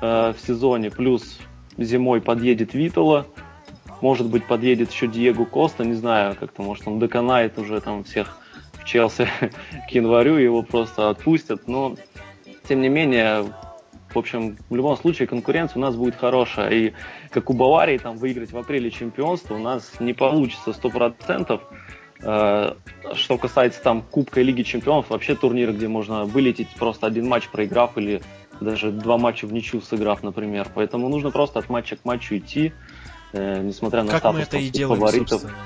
[0.00, 0.90] э, в сезоне.
[0.90, 1.38] Плюс
[1.76, 3.26] зимой подъедет Витала,
[4.00, 8.38] может быть, подъедет еще Диего Коста, не знаю, как-то, может, он доконает уже там всех
[8.72, 9.28] в Челси
[9.88, 11.66] к январю, его просто отпустят.
[11.68, 11.96] Но,
[12.68, 13.44] тем не менее,
[14.12, 16.70] в общем, в любом случае конкуренция у нас будет хорошая.
[16.70, 16.92] И
[17.30, 21.60] как у Баварии там выиграть в апреле чемпионство у нас не получится 100%.
[22.22, 22.74] Э,
[23.14, 27.48] что касается там Кубка и Лиги Чемпионов, вообще турниры, где можно вылететь просто один матч
[27.48, 28.22] проиграв или
[28.60, 30.68] даже два матча в ничью сыграв, например.
[30.74, 32.72] Поэтому нужно просто от матча к матчу идти,
[33.32, 35.40] э, несмотря на как статус мы это и делаем, фаворитов.
[35.42, 35.56] Собственно.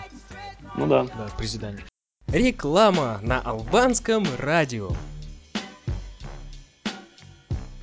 [0.77, 1.05] Ну да.
[1.05, 1.81] Да, президент.
[2.29, 4.91] Реклама на албанском радио.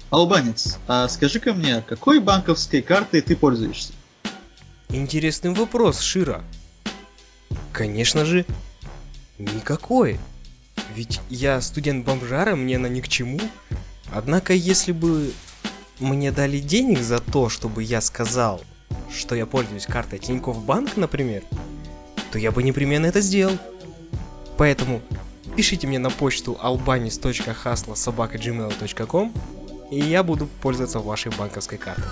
[0.10, 3.94] Албанец, а скажи-ка мне, какой банковской картой ты пользуешься?
[4.90, 6.44] Интересный вопрос, Шира.
[7.72, 8.46] Конечно же,
[9.38, 10.20] никакой.
[10.96, 13.40] Ведь я студент бомжара, мне она ни к чему.
[14.12, 15.32] Однако, если бы
[16.00, 18.62] мне дали денег за то, чтобы я сказал,
[19.14, 21.44] что я пользуюсь картой Тинькофф Банк, например,
[22.32, 23.56] то я бы непременно это сделал.
[24.58, 25.02] Поэтому
[25.56, 29.34] пишите мне на почту albanis.hasla.gmail.com
[29.92, 32.04] и я буду пользоваться вашей банковской картой.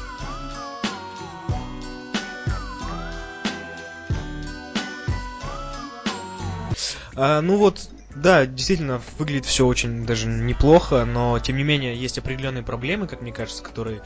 [7.18, 12.20] А, ну вот, да, действительно, выглядит все очень даже неплохо, но тем не менее есть
[12.20, 14.02] определенные проблемы, как мне кажется, которые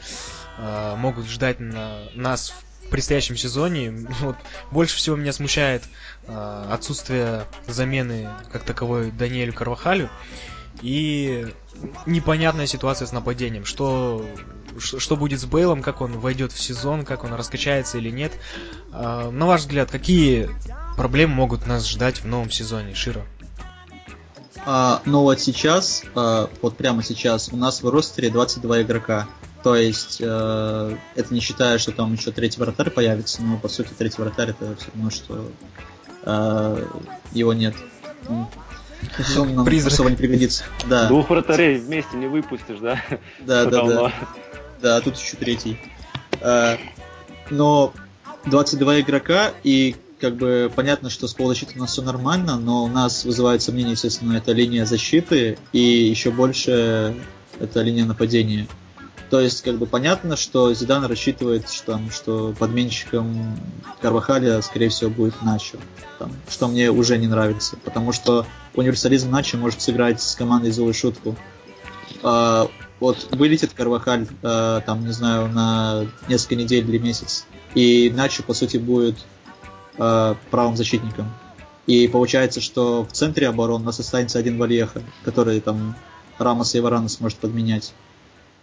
[0.58, 2.54] э, могут ждать на нас
[2.86, 4.06] в предстоящем сезоне.
[4.20, 4.36] Вот,
[4.70, 5.82] больше всего меня смущает
[6.26, 10.08] э, отсутствие замены как таковой Даниэлю Карвахалю
[10.80, 11.52] и
[12.06, 13.66] непонятная ситуация с нападением.
[13.66, 14.24] Что,
[14.78, 18.32] что будет с Бейлом, как он войдет в сезон, как он раскачается или нет.
[18.90, 20.48] Э, на ваш взгляд, какие
[20.96, 23.22] проблемы могут нас ждать в новом сезоне, Широ?
[24.64, 29.28] А, ну вот сейчас, а, вот прямо сейчас, у нас в ростере 22 игрока.
[29.62, 33.90] То есть, э, это не считая, что там еще третий вратарь появится, но по сути
[33.96, 35.52] третий вратарь это все равно, что
[36.24, 36.86] э,
[37.32, 37.76] его нет.
[38.28, 38.48] Он
[39.54, 39.92] нам Призрак.
[39.92, 40.64] особо не пригодится.
[40.88, 41.06] Да.
[41.06, 43.00] Двух вратарей вместе не выпустишь, да?
[43.40, 44.12] Да, да, да.
[44.80, 45.78] Да, тут еще третий.
[46.40, 46.76] Э,
[47.50, 47.92] но
[48.46, 52.88] 22 игрока, и как бы понятно, что с полузащитой у нас все нормально, но у
[52.88, 57.16] нас вызывает сомнения, естественно, это линия защиты и еще больше
[57.58, 58.68] это линия нападения.
[59.30, 63.58] То есть, как бы понятно, что Зидан рассчитывает, что, там, что подменщиком
[64.00, 65.78] Карвахаля, скорее всего, будет Начо.
[66.20, 70.94] Там, что мне уже не нравится, потому что универсализм Начо может сыграть с командой злую
[70.94, 71.34] шутку.
[72.22, 72.68] А,
[73.00, 78.54] вот вылетит Карвахаль, а, там, не знаю, на несколько недель или месяц, и Начо, по
[78.54, 79.16] сути, будет
[79.98, 81.30] э, правым защитником.
[81.86, 85.96] И получается, что в центре обороны у нас останется один Вальеха, который там
[86.38, 87.92] Рамоса и Варана сможет подменять.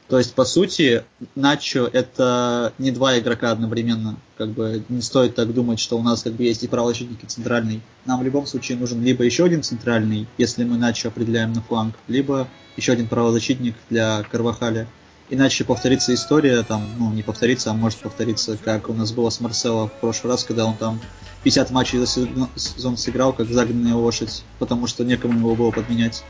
[0.10, 1.04] То есть, по сути,
[1.36, 4.18] Начо это не два игрока одновременно.
[4.38, 7.28] Как бы не стоит так думать, что у нас как бы есть и правозащитник, и
[7.28, 7.82] центральный.
[8.06, 11.94] Нам в любом случае нужен либо еще один центральный, если мы Начо определяем на фланг,
[12.08, 14.88] либо еще один правозащитник для Карвахаля.
[15.32, 19.40] Иначе повторится история, там, ну, не повторится, а может повториться, как у нас было с
[19.40, 21.00] Марсело в прошлый раз, когда он там
[21.44, 26.24] 50 матчей за сезон сыграл, как загнанная лошадь, потому что некому его было подменять.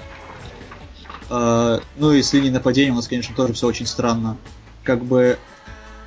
[1.29, 4.35] Uh, ну и с линией нападения у нас, конечно, тоже все очень странно.
[4.83, 5.37] Как бы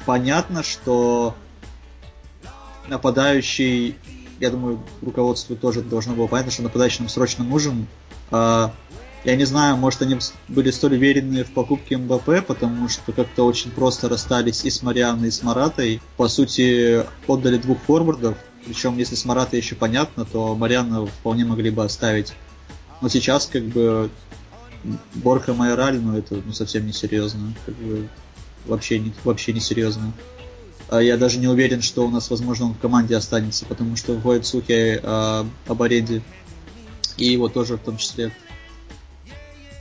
[0.05, 1.35] понятно, что
[2.89, 3.97] нападающий,
[4.41, 7.87] я думаю, руководству тоже должно было понятно, что нападающий нам срочно нужен.
[8.31, 8.71] Uh,
[9.25, 13.71] я не знаю, может они были столь уверены в покупке МБП, потому что как-то очень
[13.71, 16.01] просто расстались и с Марианой, и с Маратой.
[16.17, 21.71] По сути, отдали двух форвардов, причем если с Маратой еще понятно, то Мариана вполне могли
[21.71, 22.33] бы оставить.
[23.01, 24.11] Но сейчас как бы
[25.15, 27.55] Борха Майораль, ну это ну, совсем не серьезно.
[27.65, 28.09] Как бы,
[28.67, 30.13] вообще не, вообще не серьезно.
[30.89, 34.19] А я даже не уверен, что у нас, возможно, он в команде останется, потому что
[34.19, 36.23] входят слухи о, об аренде.
[37.17, 38.33] И его тоже в том числе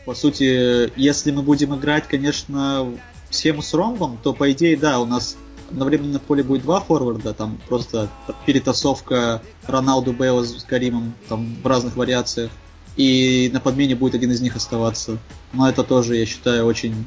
[0.05, 2.91] по сути, если мы будем играть, конечно,
[3.29, 5.37] схему с ромбом, то по идее, да, у нас
[5.69, 8.09] одновременно на поле будет два форварда, там просто
[8.45, 12.51] перетасовка Роналду Бейла с Каримом там в разных вариациях,
[12.97, 15.17] и на подмене будет один из них оставаться.
[15.53, 17.05] Но это тоже, я считаю, очень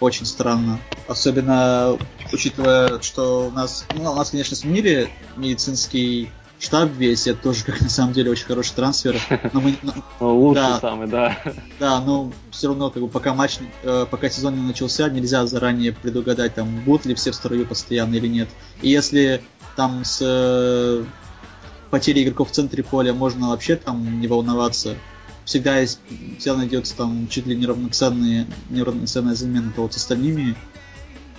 [0.00, 0.80] очень странно.
[1.08, 1.96] Особенно
[2.32, 6.30] учитывая, что у нас, ну, у нас, конечно, сменили медицинский
[6.64, 9.20] штаб весь, это тоже, как на самом деле, очень хороший трансфер.
[9.52, 11.38] Но мы, ну, Лучший да, самый, да.
[11.78, 15.92] Да, но все равно, как бы, пока матч, э, пока сезон не начался, нельзя заранее
[15.92, 18.48] предугадать, там, будут ли все в строю постоянно или нет.
[18.82, 19.42] И если
[19.76, 21.04] там с э,
[21.90, 24.96] потерей игроков в центре поля можно вообще там не волноваться,
[25.44, 26.00] всегда есть,
[26.38, 30.56] всегда найдется там чуть ли неравноценные, неравноценная замена, то вот с остальными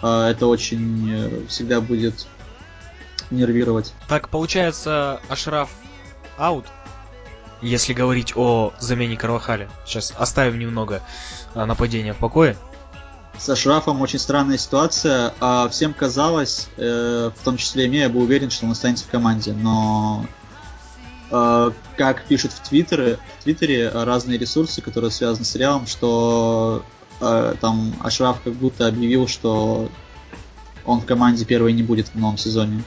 [0.02, 2.28] э, это очень э, всегда будет
[3.32, 3.94] нервировать.
[4.08, 5.70] Так, получается, Ашраф
[6.38, 6.66] аут,
[7.62, 9.70] если говорить о замене Карвахаля.
[9.86, 11.02] Сейчас оставим немного
[11.54, 12.58] а, нападения в покое.
[13.38, 15.34] С Ашрафом очень странная ситуация.
[15.40, 19.06] А всем казалось, э, в том числе и мне, я был уверен, что он останется
[19.06, 19.52] в команде.
[19.54, 20.26] Но
[21.32, 26.84] э, как пишут в Твиттере, в Твиттере разные ресурсы, которые связаны с Реалом, что
[27.20, 29.90] э, там Ашраф как будто объявил, что
[30.86, 32.84] он в команде первый не будет в новом сезоне.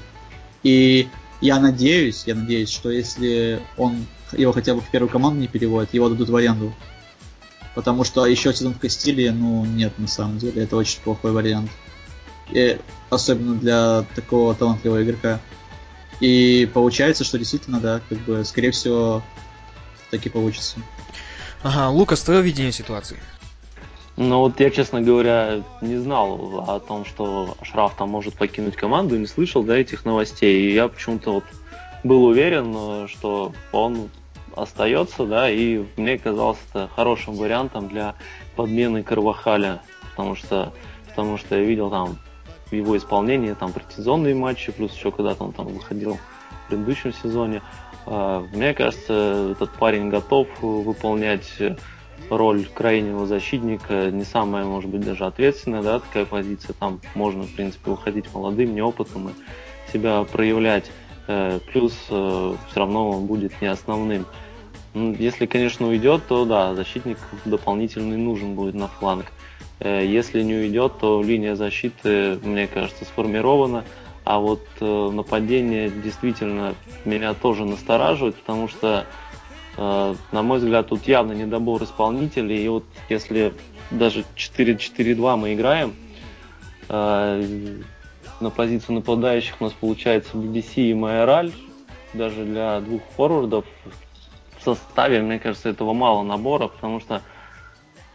[0.62, 1.08] И
[1.40, 5.94] я надеюсь, я надеюсь, что если он его хотя бы в первую команду не переводит,
[5.94, 6.74] его дадут в аренду.
[7.74, 11.70] Потому что еще сезон в Кастилии, ну, нет, на самом деле, это очень плохой вариант.
[12.50, 12.78] И
[13.10, 15.40] особенно для такого талантливого игрока.
[16.20, 19.22] И получается, что действительно, да, как бы, скорее всего,
[20.10, 20.78] так и получится.
[21.62, 23.18] Ага, Лукас, твое видение ситуации?
[24.20, 29.16] Ну вот я, честно говоря, не знал о том, что Шраф там может покинуть команду,
[29.16, 30.60] не слышал, да, этих новостей.
[30.60, 31.44] И я почему-то вот
[32.02, 34.10] был уверен, что он
[34.56, 38.16] остается, да, и мне казалось это хорошим вариантом для
[38.56, 40.72] подмены Карвахаля, потому что,
[41.10, 42.18] потому что я видел там
[42.72, 46.18] его исполнении там предсезонные матчи, плюс еще когда-то он там выходил
[46.64, 47.62] в предыдущем сезоне.
[48.04, 51.52] А, мне кажется, этот парень готов выполнять
[52.30, 56.74] роль крайнего защитника не самая, может быть, даже ответственная, да, такая позиция.
[56.74, 60.90] Там можно, в принципе, выходить молодым, неопытным и себя проявлять.
[61.28, 64.26] Э, плюс э, все равно он будет не основным.
[64.94, 69.26] Ну, если, конечно, уйдет, то да, защитник дополнительный нужен будет на фланг.
[69.80, 73.84] Э, если не уйдет, то линия защиты, мне кажется, сформирована.
[74.24, 76.74] А вот нападение действительно
[77.06, 79.06] меня тоже настораживает, потому что
[79.78, 82.64] на мой взгляд, тут явно недобор исполнителей.
[82.64, 83.54] И вот если
[83.90, 85.94] даже 4-4-2 мы играем,
[86.88, 87.78] э,
[88.40, 91.52] на позицию нападающих у нас получается BBC и Майораль.
[92.14, 93.66] Даже для двух форвардов
[94.58, 97.22] в составе, мне кажется, этого мало набора, потому что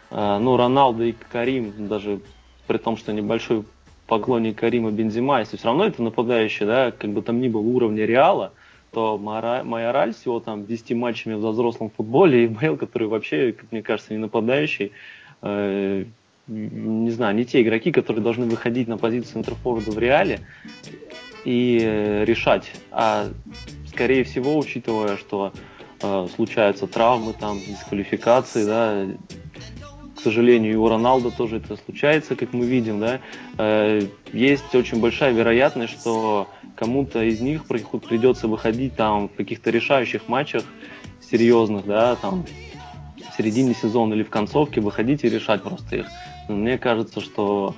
[0.10, 2.20] э, ну, Роналдо и Карим, даже
[2.68, 3.66] при том, что небольшой
[4.08, 8.06] поклонник Карима Бензима, если все равно это нападающий, да, как бы там ни было уровня
[8.06, 8.52] Реала,
[8.94, 13.72] то Майораль с его там 10 матчами в взрослом футболе и Бейл, который вообще, как
[13.72, 14.92] мне кажется, не нападающий,
[15.42, 16.06] э,
[16.48, 20.42] не знаю, не те игроки, которые должны выходить на позицию интерфорварда в реале
[21.44, 22.72] и э, решать.
[22.92, 23.30] А
[23.88, 25.54] скорее всего, учитывая, что
[26.02, 29.08] э, случаются травмы, там, дисквалификации, да,
[30.24, 33.20] сожалению, и у Роналда тоже это случается, как мы видим, да,
[33.58, 34.02] э,
[34.32, 40.64] есть очень большая вероятность, что кому-то из них придется выходить там в каких-то решающих матчах
[41.22, 42.46] серьезных, да, там
[43.32, 46.06] в середине сезона или в концовке выходить и решать просто их.
[46.48, 47.76] Но мне кажется, что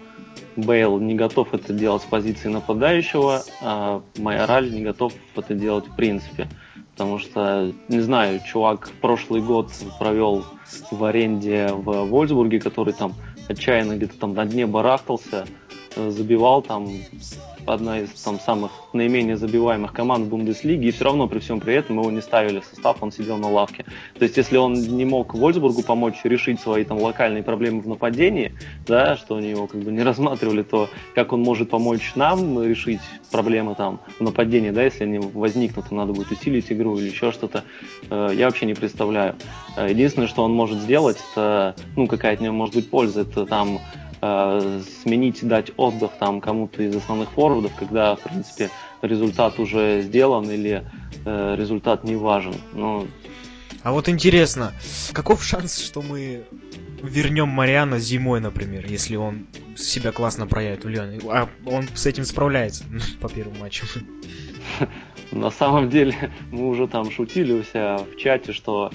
[0.56, 5.96] Бейл не готов это делать с позиции нападающего, а Майораль не готов это делать в
[5.96, 6.48] принципе.
[6.92, 10.46] Потому что, не знаю, чувак прошлый год провел
[10.92, 13.14] в аренде в Вольсбурге, который там
[13.50, 15.46] отчаянно где-то там на дне барахтался,
[15.96, 16.90] забивал там
[17.66, 22.00] одна из там самых наименее забиваемых команд Бундеслиги, и все равно при всем при этом
[22.00, 23.86] его не ставили в состав, он сидел на лавке.
[24.18, 28.54] То есть, если он не мог Вольсбургу помочь решить свои там локальные проблемы в нападении,
[28.88, 33.02] да, что они его как бы не рассматривали, то как он может помочь нам решить
[33.32, 37.64] проблемы там в нападении, да, если они возникнут, надо будет усилить игру или еще что-то,
[38.10, 39.36] э, я вообще не представляю.
[39.76, 43.46] Э, единственное, что он может сделать, это, ну, какая от него может быть польза, это
[43.46, 43.80] там
[44.26, 48.70] э, сменить, дать отдых там кому-то из основных форвардов, когда, в принципе,
[49.02, 50.86] результат уже сделан или
[51.26, 52.56] э, результат не важен.
[52.74, 53.08] Но...
[53.84, 54.74] А вот интересно,
[55.14, 56.46] каков шанс, что мы
[57.04, 61.20] вернем Мариана зимой, например, если он себя классно проявит в Лионе?
[61.30, 62.84] А он с этим справляется
[63.22, 63.86] по первому матчу.
[65.32, 68.92] На самом деле, мы уже там шутили у себя в чате, что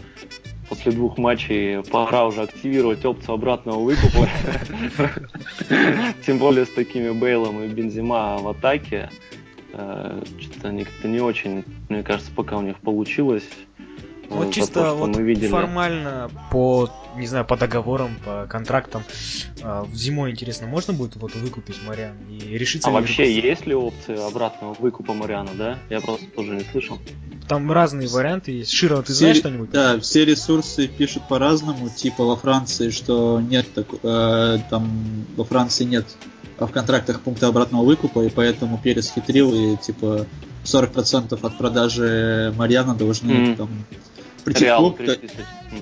[0.71, 4.29] после двух матчей пора уже активировать опцию обратного выкупа.
[6.25, 9.11] Тем более с такими Бейлом и Бензима в атаке.
[9.73, 13.49] Э, что-то они как-то не очень, мне кажется, пока у них получилось.
[14.31, 15.49] Вот э, чисто то, вот видели.
[15.49, 19.03] формально по, не знаю, по договорам, по контрактам,
[19.61, 22.89] э, зимой интересно, можно будет вот выкупить Мариан и решиться?
[22.89, 23.45] А вообще выпустить?
[23.45, 25.79] есть ли опция обратного выкупа Мариана, да?
[25.91, 26.99] Я просто тоже не слышал.
[27.49, 28.71] Там разные варианты есть.
[28.71, 29.71] Широ, ты все, знаешь что-нибудь?
[29.71, 35.83] Да, все ресурсы пишут по-разному, типа во Франции, что нет так, э, там во Франции
[35.85, 36.07] нет
[36.67, 40.27] в контрактах пункта обратного выкупа, и поэтому Перес хитрил, и типа
[40.65, 43.57] 40% от продажи Марьяна должны mm.
[43.57, 43.69] там
[44.41, 44.99] прийти в клуб.
[44.99, 45.17] То,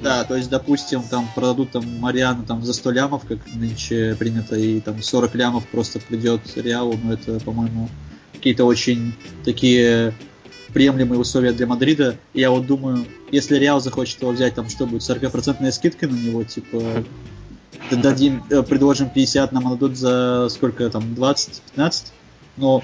[0.02, 4.56] да, то есть, допустим, там продадут там Мариану там за 100 лямов, как нынче принято,
[4.56, 7.88] и там 40 лямов просто придет Реалу, но это, по-моему,
[8.32, 10.12] какие-то очень такие
[10.72, 12.16] приемлемые условия для Мадрида.
[12.34, 16.14] И я вот думаю, если Реал захочет его взять, там что будет, 40% скидка на
[16.14, 17.04] него, типа
[17.90, 22.12] дадим, э, предложим 50, нам отдадут за сколько там, 20-15?
[22.56, 22.82] Но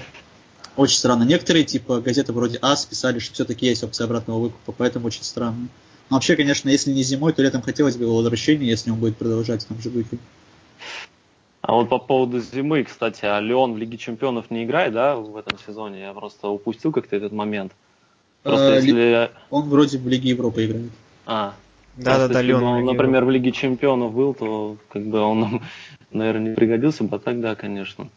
[0.77, 1.23] очень странно.
[1.23, 5.67] Некоторые, типа, газеты вроде АС писали, что все-таки есть опция обратного выкупа, поэтому очень странно.
[6.09, 9.17] Но вообще, конечно, если не зимой, то летом хотелось бы его возвращения, если он будет
[9.17, 10.19] продолжать там же выход.
[11.61, 15.35] А вот по поводу зимы, кстати, а Леон в Лиге Чемпионов не играет, да, в
[15.35, 16.01] этом сезоне?
[16.01, 17.71] Я просто упустил как-то этот момент.
[18.43, 19.31] Просто а, если...
[19.49, 20.91] Он вроде в Лиге Европы играет.
[21.25, 21.55] А,
[21.97, 22.61] да, да, да, Леон.
[22.61, 25.63] Если бы он, например, в Лиге Чемпионов был, то как бы он нам,
[26.11, 28.09] наверное, не пригодился бы, а так да, конечно.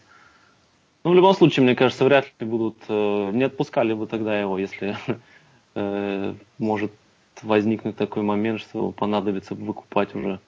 [1.09, 2.77] Ну, в любом случае, мне кажется, вряд ли будут...
[2.87, 4.95] Э, не отпускали бы тогда его, если
[5.75, 6.93] э, может
[7.41, 10.39] возникнуть такой момент, что понадобится выкупать уже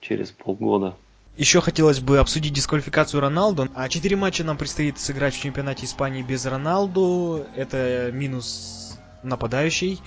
[0.00, 0.94] через полгода.
[1.36, 3.66] Еще хотелось бы обсудить дисквалификацию Роналду.
[3.74, 7.44] А четыре матча нам предстоит сыграть в чемпионате Испании без Роналду.
[7.56, 9.98] Это минус нападающий.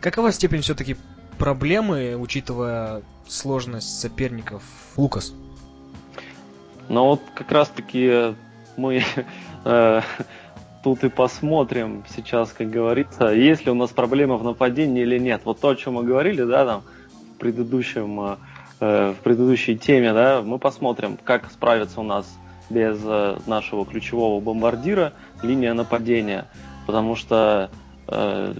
[0.00, 0.96] Какова степень все-таки
[1.38, 4.64] проблемы, учитывая сложность соперников
[4.96, 5.32] Лукас?
[6.88, 8.34] Ну вот как раз таки
[8.76, 9.02] мы
[9.64, 10.00] э,
[10.82, 15.42] тут и посмотрим сейчас, как говорится, есть ли у нас проблема в нападении или нет.
[15.44, 16.82] Вот то, о чем мы говорили, да, там
[17.34, 18.36] в предыдущем э,
[18.84, 22.26] Э, в предыдущей теме, да, мы посмотрим, как справиться у нас
[22.68, 23.00] без
[23.46, 26.48] нашего ключевого бомбардира линия нападения.
[26.84, 27.70] Потому что,
[28.08, 28.54] э,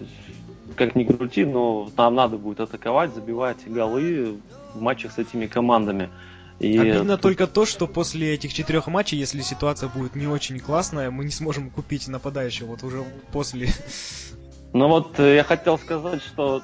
[0.76, 4.38] как ни крути, но нам надо будет атаковать, забивать голы
[4.74, 6.08] в матчах с этими командами.
[6.62, 6.78] И...
[6.78, 11.24] Обидно только то, что после этих четырех матчей, если ситуация будет не очень классная, мы
[11.24, 13.68] не сможем купить нападающего вот уже после.
[14.72, 16.62] Ну вот я хотел сказать, что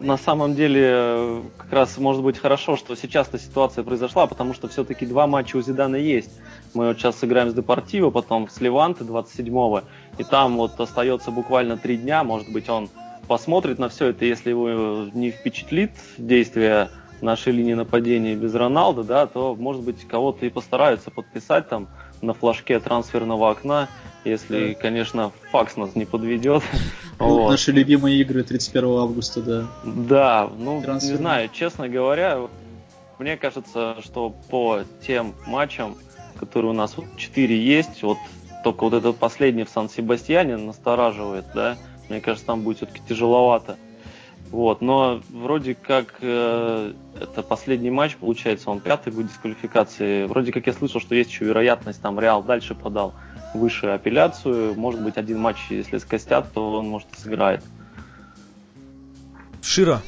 [0.00, 4.54] на самом деле э, как раз может быть хорошо, что сейчас эта ситуация произошла, потому
[4.54, 6.30] что все-таки два матча у Зидана есть.
[6.74, 9.84] Мы вот сейчас сыграем с Депортиво, потом с Леванте 27-го,
[10.18, 12.90] и там вот остается буквально три дня, может быть он
[13.28, 16.90] посмотрит на все это, если его не впечатлит действие
[17.22, 21.88] нашей линии нападения без Роналда, да, то, может быть, кого-то и постараются подписать там
[22.20, 23.88] на флажке трансферного окна,
[24.24, 26.62] если, конечно, факс нас не подведет.
[27.20, 27.50] Ну, вот.
[27.50, 29.66] Наши любимые игры 31 августа, да.
[29.84, 31.10] Да, ну, Трансфер.
[31.10, 32.46] не знаю, честно говоря,
[33.18, 35.96] мне кажется, что по тем матчам,
[36.38, 38.18] которые у нас вот 4 есть, вот
[38.62, 41.76] только вот этот последний в Сан-Себастьяне настораживает, да,
[42.08, 43.76] мне кажется, там будет все-таки тяжеловато.
[44.50, 50.24] Вот, но вроде как э, это последний матч, получается, он пятый будет дисквалификации.
[50.24, 53.12] Вроде как я слышал, что есть еще вероятность, там Реал дальше подал
[53.54, 54.74] выше апелляцию.
[54.74, 57.62] Может быть, один матч, если скостят, то он, может, и сыграет.
[59.60, 60.00] Шира.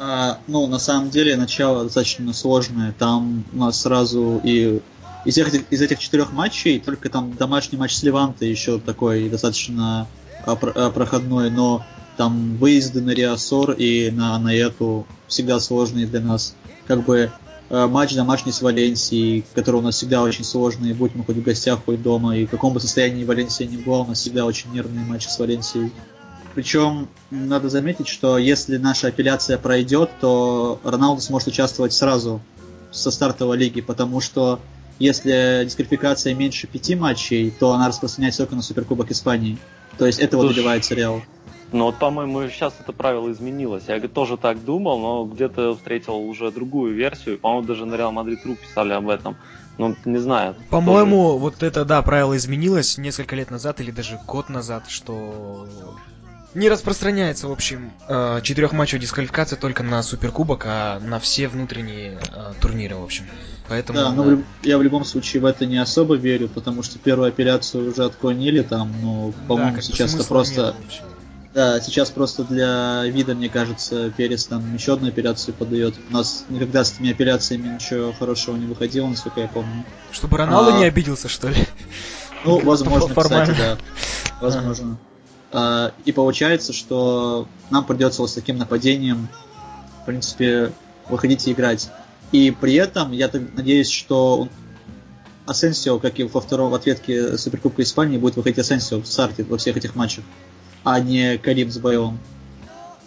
[0.00, 2.92] А, ну, на самом деле, начало достаточно сложное.
[2.98, 4.80] Там у нас сразу и
[5.24, 10.06] из этих, из этих четырех матчей только там домашний матч с Левантой еще такой достаточно
[10.46, 11.84] а, а, проходной, но
[12.18, 16.54] там выезды на Риасор и на, на эту всегда сложные для нас.
[16.88, 17.30] Как бы
[17.70, 21.42] э, матч домашний с Валенсией, который у нас всегда очень сложный, будь мы хоть в
[21.42, 24.72] гостях, хоть дома, и в каком бы состоянии Валенсия ни была, у нас всегда очень
[24.72, 25.92] нервные матчи с Валенсией.
[26.56, 32.40] Причем надо заметить, что если наша апелляция пройдет, то Роналду сможет участвовать сразу
[32.90, 34.58] со стартовой лиги, потому что
[34.98, 39.56] если дисквалификация меньше пяти матчей, то она распространяется только на Суперкубок Испании.
[39.98, 41.22] То есть этого Слушай, добивается Реал.
[41.70, 43.84] Ну вот, по-моему, сейчас это правило изменилось.
[43.88, 47.38] Я тоже так думал, но где-то встретил уже другую версию.
[47.38, 49.36] По-моему, даже на Реал Мадрид Ру писали об этом.
[49.76, 50.56] Ну, не знаю.
[50.70, 51.38] По-моему, тоже...
[51.38, 55.68] вот это, да, правило изменилось несколько лет назад или даже год назад, что
[56.54, 62.52] не распространяется, в общем, э, четырехматчевая дисквалификация только на Суперкубок, а на все внутренние э,
[62.60, 63.26] турниры, в общем.
[63.68, 64.42] Поэтому, да, но да.
[64.62, 68.62] я в любом случае в это не особо верю, потому что первую операцию уже отклонили
[68.62, 70.74] там, но, по-моему, да, сейчас это просто...
[70.88, 71.02] Нет,
[71.54, 75.94] да, сейчас просто для вида, мне кажется, Перес там еще одну операцию подает.
[76.10, 79.84] У нас никогда с этими операциями ничего хорошего не выходило, насколько я помню.
[80.12, 80.78] Чтобы Роналду а...
[80.78, 81.56] не обиделся, что ли?
[82.44, 83.78] Ну, возможно, кстати, да.
[84.40, 84.98] Возможно.
[85.50, 89.28] А, и получается, что нам придется вот с таким нападением,
[90.02, 90.72] в принципе,
[91.08, 91.90] выходить и играть.
[92.30, 94.48] И при этом я надеюсь, что
[95.46, 99.78] Асенсио, как и во втором ответке Суперкубка Испании, будет выходить Асенсио в старте во всех
[99.78, 100.24] этих матчах
[100.90, 102.18] а не Карим с Байлом.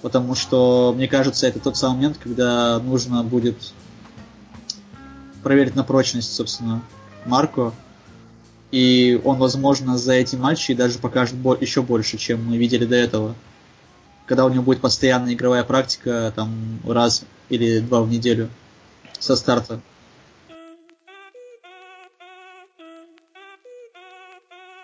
[0.03, 3.55] Потому что, мне кажется, это тот самый момент, когда нужно будет
[5.41, 6.82] проверить на прочность, собственно,
[7.25, 7.73] Марко.
[8.71, 13.36] И он, возможно, за эти матчи даже покажет еще больше, чем мы видели до этого.
[14.27, 18.49] Когда у него будет постоянная игровая практика, там, раз или два в неделю
[19.19, 19.82] со старта.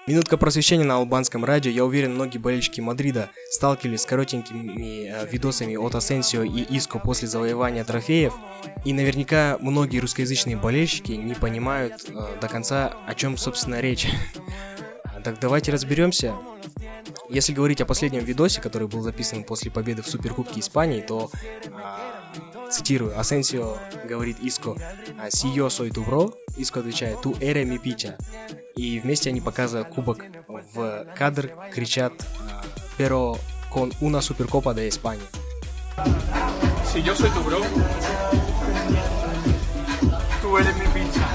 [0.07, 1.69] Минутка просвещения на албанском радио.
[1.69, 7.27] Я уверен, многие болельщики Мадрида сталкивались с коротенькими э, видосами от Асенсио и Иско после
[7.27, 8.33] завоевания трофеев.
[8.85, 14.07] И наверняка многие русскоязычные болельщики не понимают э, до конца, о чем, собственно, речь.
[15.23, 16.35] Так давайте разберемся.
[17.27, 21.29] Если говорить о последнем видосе, который был записан после победы в Суперкубке Испании, то,
[21.65, 21.69] э,
[22.71, 24.75] цитирую, Асенсио говорит Иско,
[25.29, 28.17] «Сио сой tu bro», Иско отвечает, «Ту эре ми пича».
[28.75, 32.13] И вместе они показывают кубок в кадр, кричат
[32.97, 33.37] «Pero
[33.71, 35.27] con una Supercopa de España».
[36.91, 37.59] Si yo soy tu bro,
[40.41, 41.27] tú eres mi pincha.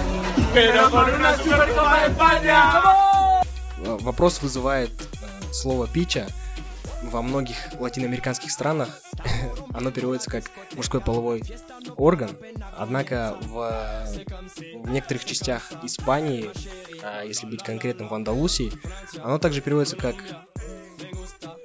[0.55, 3.43] Pero con una Supercopa de España.
[4.01, 4.91] Вопрос вызывает
[5.53, 6.27] слово «пича».
[7.03, 8.89] Во многих латиноамериканских странах
[9.75, 10.45] оно переводится как
[10.75, 11.43] мужской половой
[11.97, 12.31] орган,
[12.77, 14.07] однако в,
[14.77, 16.51] в некоторых частях Испании,
[17.03, 18.73] а если быть конкретным в Андалусии,
[19.23, 20.17] оно также переводится как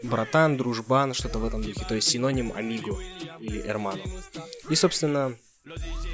[0.04, 2.98] братан, дружбан, что-то в этом духе, то есть синоним амиго
[3.40, 4.04] или эрману.
[4.70, 5.36] И, собственно,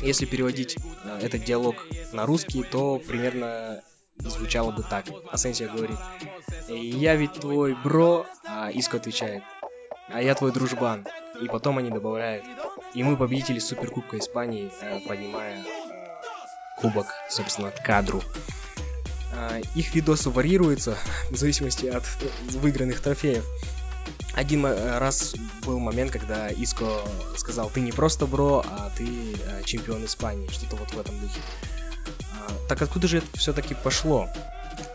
[0.02, 3.84] если переводить э, этот диалог на русский, то примерно
[4.18, 5.06] звучало бы так.
[5.32, 5.98] Асенсия говорит,
[6.68, 9.44] я ведь твой бро, а Иско отвечает,
[10.10, 11.06] а я твой дружбан.
[11.42, 12.46] И потом они добавляют,
[12.94, 15.64] и мы победители Суперкубка Испании, э, поднимая
[16.78, 18.22] кубок, собственно, кадру.
[19.36, 20.98] А, их видосы варьируются
[21.32, 22.04] в зависимости от
[22.52, 23.44] выигранных трофеев.
[24.36, 25.36] Один раз
[25.66, 27.02] был момент, когда Иско
[27.38, 31.40] сказал, ты не просто бро, а ты э, чемпион Испании, что-то вот в этом духе.
[32.68, 34.30] Так откуда же это все-таки пошло?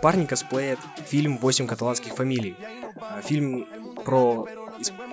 [0.03, 2.57] Парни косплеят фильм «Восемь каталанских фамилий».
[3.01, 3.67] А, фильм
[4.05, 4.47] про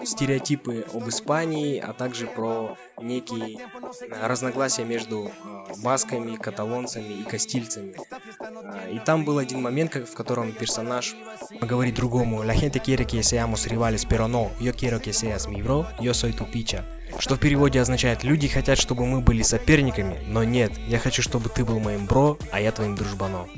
[0.05, 7.95] стереотипы об Испании, а также про некие э, разногласия между э, басками, каталонцами и кастильцами.
[8.39, 11.15] Э, и там был один момент, в котором персонаж
[11.61, 15.61] говорит другому «La gente quiere que seamos rivales, pero no, yo quiero que seas mi
[15.61, 16.83] bro, yo soy tu picha».
[17.19, 21.49] Что в переводе означает «Люди хотят, чтобы мы были соперниками, но нет, я хочу, чтобы
[21.49, 23.49] ты был моим бро, а я твоим дружбаном».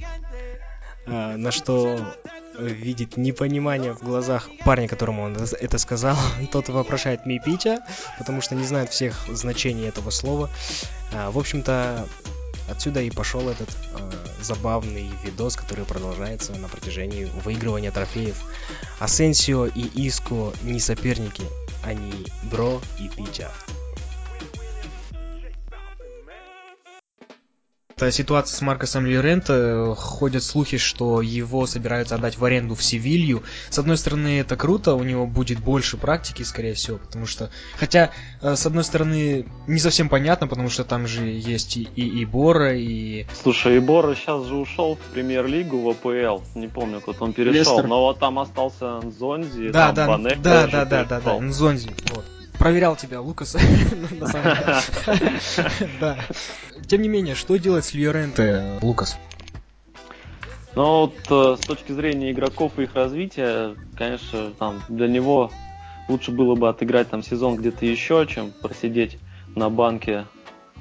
[1.07, 1.97] На что
[2.59, 6.17] видит непонимание в глазах парня, которому он это сказал.
[6.51, 7.79] Тот вопрошает Мипича,
[8.17, 10.49] потому что не знает всех значений этого слова.
[11.13, 12.07] А, в общем-то,
[12.69, 18.37] отсюда и пошел этот э, забавный видос, который продолжается на протяжении выигрывания трофеев.
[18.99, 21.43] Асенсио и Иско не соперники,
[21.83, 23.51] они Бро и Пича.
[28.11, 29.95] Ситуация с Маркосом Льоренто.
[29.97, 33.43] Ходят слухи, что его собираются отдать в аренду в Севилью.
[33.69, 37.49] С одной стороны, это круто, у него будет больше практики, скорее всего, потому что...
[37.77, 42.21] Хотя, э, с одной стороны, не совсем понятно, потому что там же есть и, и,
[42.21, 43.25] и Бора, и...
[43.41, 46.43] Слушай, и Бора сейчас же ушел в премьер-лигу, в АПЛ.
[46.55, 47.87] Не помню, куда он перешел, Лестер.
[47.87, 51.89] но вот там остался Нзонзи, да, там да, Банек да, да, да, да, да, Нзонзи,
[52.13, 52.25] вот
[52.59, 53.55] проверял тебя, Лукас.
[55.99, 56.17] Да.
[56.87, 59.17] Тем не менее, что делать с Льоренте, Лукас?
[60.75, 65.51] Ну вот э, с точки зрения игроков и их развития, конечно, там для него
[66.07, 69.17] лучше было бы отыграть там сезон где-то еще, чем просидеть
[69.55, 70.25] на банке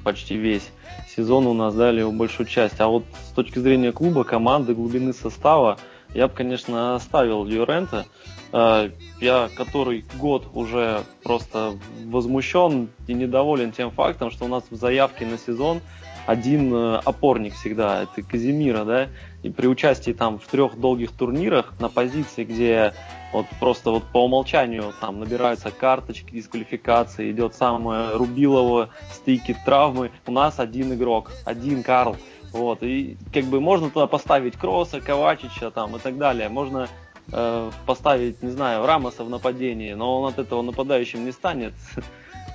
[0.03, 0.69] почти весь
[1.17, 2.79] сезон у нас дали его большую часть.
[2.79, 5.79] А вот с точки зрения клуба, команды, глубины состава,
[6.13, 8.05] я бы, конечно, оставил Льюрента.
[8.53, 8.89] Э,
[9.19, 15.25] я который год уже просто возмущен и недоволен тем фактом, что у нас в заявке
[15.25, 15.81] на сезон
[16.27, 19.07] один э, опорник всегда, это Казимира, да,
[19.43, 22.93] и при участии там в трех долгих турнирах на позиции, где
[23.31, 30.31] вот просто вот по умолчанию там набираются карточки дисквалификации, идет самое Рубилово, стыки, травмы, у
[30.31, 32.17] нас один игрок, один Карл,
[32.51, 36.49] вот, и как бы можно туда поставить Кросса, Ковачича там и так далее.
[36.49, 36.87] Можно
[37.31, 41.73] э, поставить, не знаю, Рамоса в нападении, но он от этого нападающим не станет.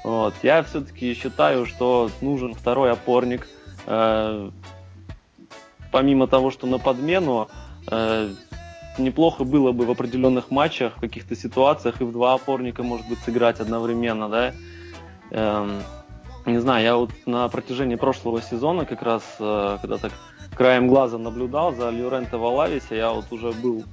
[0.05, 0.35] Вот.
[0.43, 3.47] Я все-таки считаю, что нужен второй опорник.
[3.87, 4.51] Э,
[5.93, 7.49] помимо того, что на подмену,
[7.89, 8.31] э,
[8.99, 13.21] неплохо было бы в определенных матчах, в каких-то ситуациях и в два опорника, может быть,
[13.21, 14.53] сыграть одновременно, да.
[15.31, 15.83] Эм,
[16.47, 20.13] не знаю, я вот на протяжении прошлого сезона как раз, когда так
[20.57, 23.85] краем глаза наблюдал за Льюренто Валависа, я вот уже был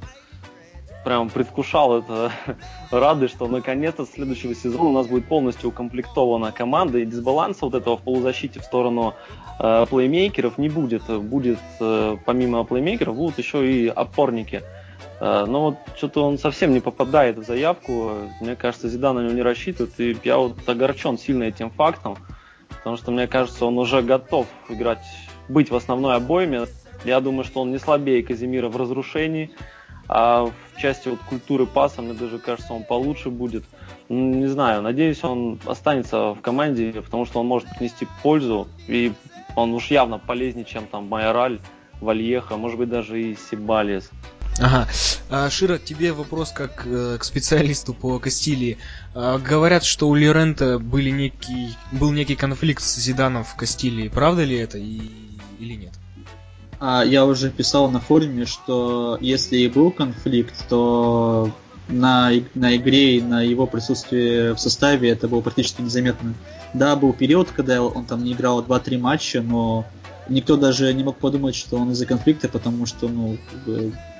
[1.03, 2.31] прям предвкушал это
[2.91, 7.97] рады, что наконец-то следующего сезона у нас будет полностью укомплектована команда и дисбаланса вот этого
[7.97, 9.13] в полузащите в сторону
[9.59, 11.03] э, плеймейкеров не будет.
[11.21, 14.63] Будет э, помимо плеймейкеров будут еще и опорники.
[15.19, 18.13] Э, но вот что-то он совсем не попадает в заявку.
[18.41, 19.99] Мне кажется, Зидан на него не рассчитывает.
[19.99, 22.17] И я вот огорчен сильно этим фактом
[22.79, 25.03] потому что, мне кажется, он уже готов играть,
[25.47, 26.65] быть в основной обойме.
[27.05, 29.51] Я думаю, что он не слабее Казимира в разрушении,
[30.09, 33.63] а в части вот культуры паса, мне даже кажется, он получше будет.
[34.09, 39.13] Не знаю, надеюсь, он останется в команде, потому что он может принести пользу, и
[39.55, 41.59] он уж явно полезнее, чем там Майораль,
[42.01, 44.09] Вальеха, может быть, даже и Сибалис.
[44.57, 44.87] Ага.
[45.29, 48.77] А, Шира, тебе вопрос как э, к специалисту по Кастилии.
[49.13, 54.09] А, говорят, что у Лорента были некий, был некий конфликт с Зиданом в Кастилии.
[54.09, 55.01] Правда ли это и,
[55.59, 55.93] или нет?
[56.79, 61.51] А, я уже писал на форуме, что если и был конфликт, то
[61.89, 66.33] на, на игре и на его присутствии в составе это было практически незаметно.
[66.73, 69.85] Да, был период, когда он там не играл 2-3 матча, но
[70.29, 73.37] никто даже не мог подумать, что он из-за конфликта, потому что, ну,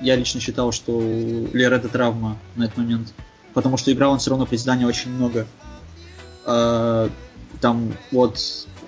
[0.01, 3.13] я лично считал, что у это травма на этот момент.
[3.53, 5.47] потому что играл он все равно при очень много.
[6.45, 7.09] А,
[7.61, 8.39] там вот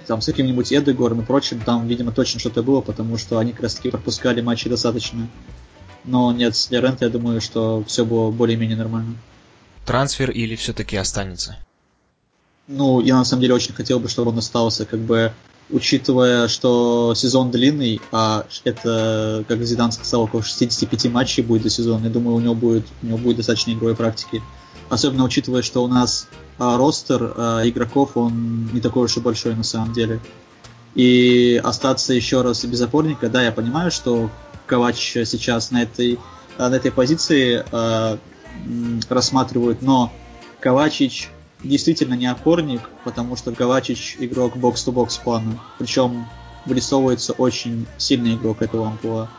[0.07, 3.63] там с каким-нибудь Эдегором и прочим, там, видимо, точно что-то было, потому что они как
[3.63, 5.27] раз таки пропускали матчи достаточно.
[6.03, 9.15] Но нет, с Леренто, я думаю, что все было более-менее нормально.
[9.85, 11.57] Трансфер или все-таки останется?
[12.67, 15.33] Ну, я на самом деле очень хотел бы, чтобы он остался, как бы,
[15.71, 22.03] учитывая, что сезон длинный, а это, как Зидан сказал, около 65 матчей будет за сезон,
[22.03, 24.41] я думаю, у него будет, у него будет достаточно игровой практики.
[24.89, 26.27] Особенно учитывая, что у нас
[26.59, 30.19] а, ростер а, игроков, он не такой уж и большой на самом деле.
[30.95, 34.29] И остаться еще раз без опорника, да, я понимаю, что
[34.65, 36.19] Ковач сейчас на этой,
[36.57, 38.17] на этой позиции а,
[39.09, 40.11] рассматривают, но
[40.59, 41.29] Ковачич
[41.63, 45.59] действительно не опорник, потому что Ковачич игрок бокс-то-бокс плана.
[45.77, 46.27] Причем
[46.65, 49.29] вырисовывается очень сильный игрок этого амплуа.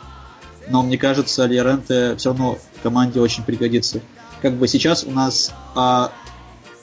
[0.69, 4.01] Но мне кажется, Лиоренте все равно команде очень пригодится.
[4.41, 6.13] Как бы сейчас у нас, а,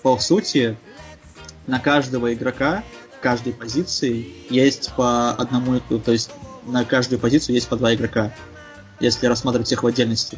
[0.02, 0.78] по сути,
[1.68, 2.84] на каждого игрока
[3.22, 6.32] каждой позиции есть по одному, то есть
[6.66, 8.34] на каждую позицию есть по два игрока,
[9.00, 10.38] если рассматривать их в отдельности.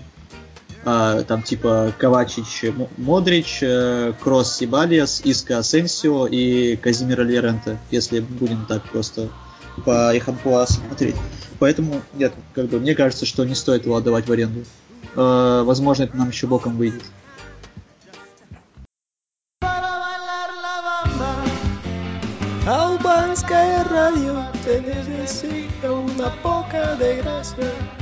[0.84, 8.65] А, там типа Ковачич Модрич, э, Кросс Сибалиас, Иска Асенсио и Казимира Леренте, если будем
[8.65, 9.29] так просто
[9.86, 11.15] по их амплуа смотреть.
[11.59, 14.65] Поэтому, нет, как бы мне кажется, что не стоит его отдавать в аренду.
[15.15, 17.03] Э, возможно, это нам еще боком выйдет.
[22.65, 28.01] Албанское радио, necesito una poca de gracia.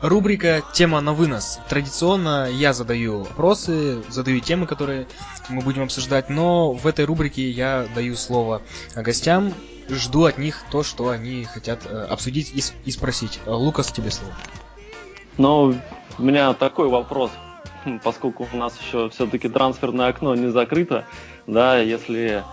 [0.00, 1.60] Рубрика «Тема на вынос».
[1.68, 5.06] Традиционно я задаю вопросы, задаю темы, которые
[5.48, 8.60] мы будем обсуждать, но в этой рубрике я даю слово
[8.94, 9.54] гостям,
[9.88, 13.40] жду от них то, что они хотят э, обсудить и, и спросить.
[13.46, 14.34] Лукас, тебе слово.
[15.38, 15.74] Ну,
[16.18, 17.30] у меня такой вопрос,
[18.02, 21.06] поскольку у нас еще все-таки трансферное окно не закрыто,
[21.46, 22.44] да, если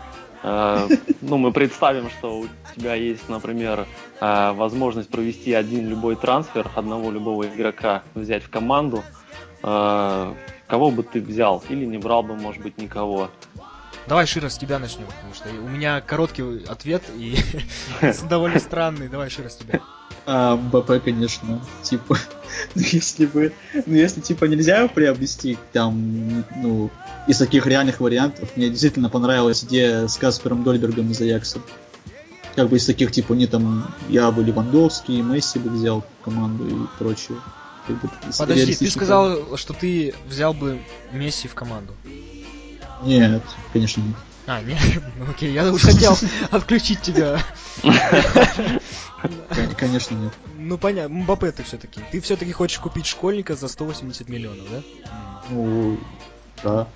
[0.43, 3.85] ну, мы представим, что у тебя есть, например,
[4.19, 9.03] э, возможность провести один любой трансфер одного любого игрока взять в команду.
[9.63, 10.33] Э,
[10.67, 11.63] кого бы ты взял?
[11.69, 13.29] Или не брал бы, может быть, никого?
[14.07, 17.35] Давай, Шира, с тебя начнем, потому что у меня короткий ответ и
[18.29, 19.07] довольно странный.
[19.07, 19.79] Давай, Шира, с тебя.
[20.25, 22.17] А, МБП, конечно, типа,
[22.75, 23.53] ну если бы,
[23.85, 26.89] ну если типа нельзя приобрести там, ну,
[27.27, 31.59] из таких реальных вариантов, мне действительно понравилась идея с Каспером Дольбергом из Аякса.
[32.55, 36.87] Как бы из таких, типа, не там, я бы Левандовский, Месси бы взял команду и
[36.99, 37.37] прочее.
[38.37, 40.81] Подожди, ты сказал, что ты взял бы
[41.11, 41.93] Месси в команду.
[43.03, 43.41] Нет,
[43.73, 44.15] конечно нет.
[44.51, 44.79] А, нет?
[45.17, 46.17] Ну окей, я уже хотел
[46.51, 47.41] отключить тебя.
[49.77, 50.33] Конечно нет.
[50.57, 52.01] Ну понятно, Мбаппе ты все-таки.
[52.11, 54.81] Ты все-таки хочешь купить школьника за 180 миллионов, да?
[55.49, 55.97] Ну,
[56.63, 56.87] да.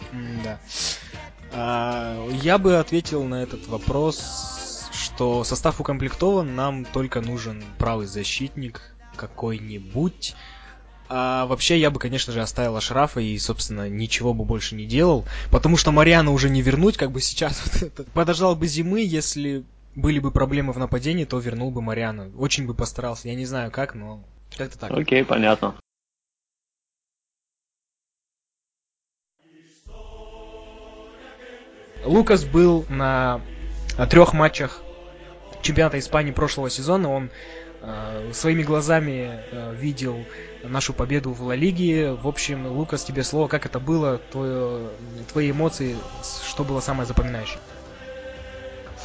[0.44, 0.60] Да.
[1.54, 8.82] А, я бы ответил на этот вопрос, что состав укомплектован, нам только нужен правый защитник
[9.16, 10.36] какой-нибудь.
[11.08, 15.26] А вообще я бы, конечно же, оставил Ашрафа и, собственно, ничего бы больше не делал,
[15.52, 17.62] потому что Мариана уже не вернуть, как бы сейчас.
[18.14, 19.64] Подождал бы зимы, если
[19.96, 22.32] были бы проблемы в нападении, то вернул бы Мариана.
[22.38, 23.28] Очень бы постарался.
[23.30, 24.24] Я не знаю как, но
[24.58, 24.92] как-то так.
[24.92, 25.76] Окей, понятно.
[32.04, 33.42] Лукас был на
[34.10, 34.82] трех матчах
[35.62, 37.12] чемпионата Испании прошлого сезона.
[37.12, 37.32] Он
[37.82, 40.24] э, своими глазами э, видел
[40.70, 42.14] нашу победу в Ла Лиге.
[42.14, 44.90] В общем, Лукас, тебе слово, как это было, твое,
[45.32, 45.96] твои эмоции,
[46.48, 47.60] что было самое запоминающее?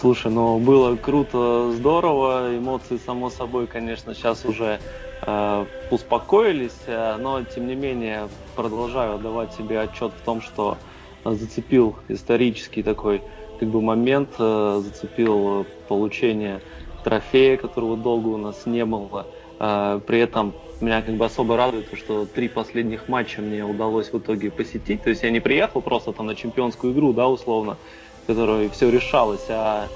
[0.01, 4.81] Слушай, ну было круто, здорово, эмоции, само собой, конечно, сейчас уже
[5.21, 10.79] э, успокоились, э, но тем не менее продолжаю давать себе отчет в том, что
[11.25, 13.23] зацепил исторический такой
[13.59, 16.63] как бы момент, э, зацепил получение
[17.05, 19.27] трофея, которого долго у нас не было.
[19.59, 24.19] Э, при этом меня как бы особо радует, что три последних матча мне удалось в
[24.19, 25.03] итоге посетить.
[25.03, 27.77] То есть я не приехал просто там на чемпионскую игру, да, условно,
[28.25, 29.89] в которой все решалось, а,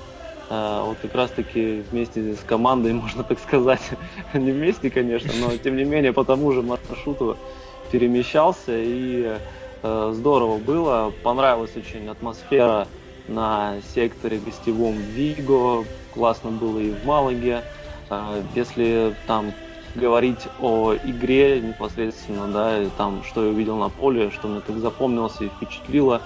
[0.51, 3.82] а вот как раз-таки вместе с командой, можно так сказать,
[4.35, 7.37] не вместе, конечно, но тем не менее по тому же маршруту
[7.91, 9.39] перемещался и
[9.82, 12.89] э, здорово было, понравилась очень атмосфера
[13.28, 17.62] на секторе гостевом Виго, классно было и в Малаге.
[18.11, 19.53] Э, если там
[19.95, 24.76] говорить о игре непосредственно, да, и там, что я увидел на поле, что мне так
[24.78, 26.22] запомнилось и впечатлило.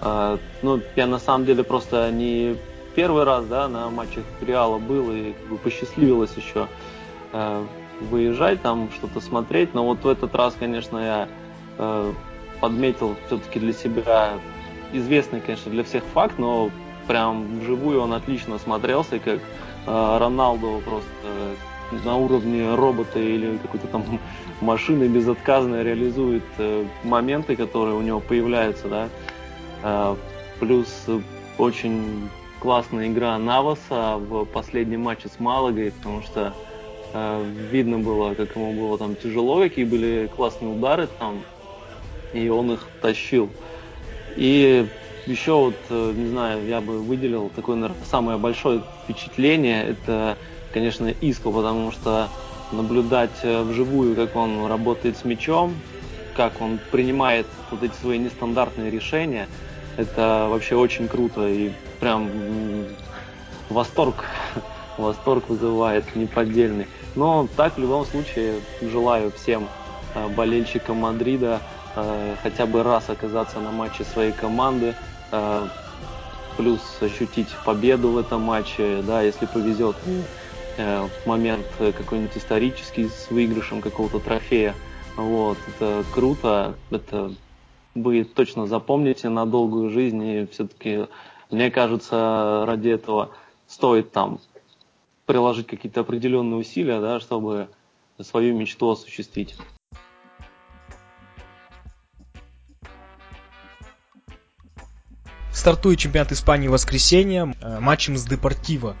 [0.00, 2.56] Э, ну, я на самом деле просто не
[2.94, 6.68] первый раз, да, на матчах Реала был и как бы посчастливилось еще
[7.32, 7.64] э,
[8.10, 9.74] выезжать, там что-то смотреть.
[9.74, 11.28] Но вот в этот раз, конечно, я
[11.78, 12.12] э,
[12.60, 14.34] подметил все-таки для себя
[14.92, 16.70] известный, конечно, для всех факт, но
[17.06, 19.38] прям вживую он отлично смотрелся, как
[19.86, 21.06] э, Роналду просто
[22.04, 24.04] на уровне робота или какой-то там
[24.60, 29.08] машины безотказно реализует э, моменты, которые у него появляются, да.
[29.82, 30.16] Э,
[30.60, 31.06] плюс
[31.58, 32.28] очень
[32.60, 36.52] классная игра Наваса в последнем матче с Малагой, потому что
[37.12, 41.44] э, видно было, как ему было там тяжело, какие были классные удары там,
[42.32, 43.50] и он их тащил.
[44.36, 44.86] И
[45.26, 50.36] еще вот, не знаю, я бы выделил такое, наверное, самое большое впечатление, это,
[50.72, 52.28] конечно, Иско, потому что
[52.72, 55.74] наблюдать э, вживую, как он работает с мячом,
[56.34, 59.46] как он принимает вот эти свои нестандартные решения,
[59.96, 61.70] это вообще очень круто и
[62.00, 62.30] прям
[63.68, 64.24] восторг,
[64.98, 66.86] восторг вызывает неподдельный.
[67.14, 69.68] Но так в любом случае желаю всем
[70.14, 71.60] э, болельщикам Мадрида
[71.94, 74.94] э, хотя бы раз оказаться на матче своей команды,
[76.58, 79.96] плюс ощутить победу в этом матче, да, если повезет
[80.76, 84.74] в момент какой-нибудь исторический с выигрышем какого-то трофея.
[85.16, 87.34] Вот, это круто, это
[87.94, 91.06] вы точно запомните на долгую жизнь, и все-таки,
[91.50, 93.30] мне кажется, ради этого
[93.66, 94.38] стоит там
[95.26, 97.68] приложить какие-то определенные усилия, да, чтобы
[98.20, 99.54] свою мечту осуществить.
[105.52, 108.96] Стартует чемпионат Испании в воскресенье э, матчем с Депортиво.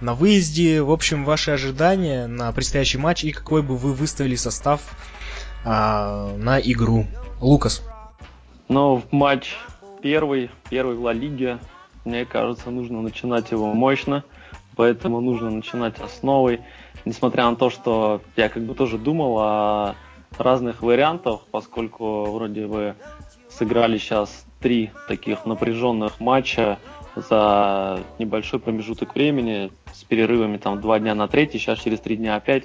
[0.00, 4.82] На выезде, в общем, ваши ожидания на предстоящий матч и какой бы вы выставили состав
[5.64, 7.06] а, на игру.
[7.40, 7.82] Лукас.
[8.68, 9.56] Ну, матч
[10.02, 11.58] первый, первый в Ла Лиге,
[12.04, 14.24] мне кажется, нужно начинать его мощно,
[14.76, 16.60] поэтому нужно начинать основой.
[17.06, 19.94] Несмотря на то, что я как бы тоже думал о
[20.36, 22.94] разных вариантах, поскольку вроде бы
[23.48, 26.78] сыграли сейчас три таких напряженных матча
[27.14, 32.34] за небольшой промежуток времени с перерывами там два дня на третий, сейчас через три дня
[32.34, 32.64] опять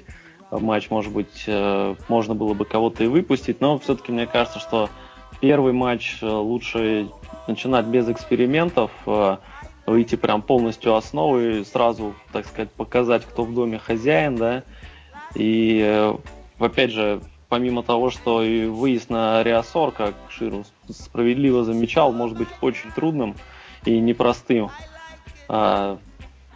[0.50, 4.88] матч, может быть, э, можно было бы кого-то и выпустить, но все-таки мне кажется, что
[5.42, 7.10] первый матч э, лучше
[7.46, 9.36] начинать без экспериментов, э,
[9.84, 14.62] выйти прям полностью основы, сразу, так сказать, показать, кто в доме хозяин, да.
[15.34, 16.14] И
[16.58, 17.20] опять же,
[17.50, 23.36] помимо того, что и выезд на Реасор, как Ширу справедливо замечал, может быть очень трудным
[23.84, 24.70] и непростым.
[25.48, 25.98] А,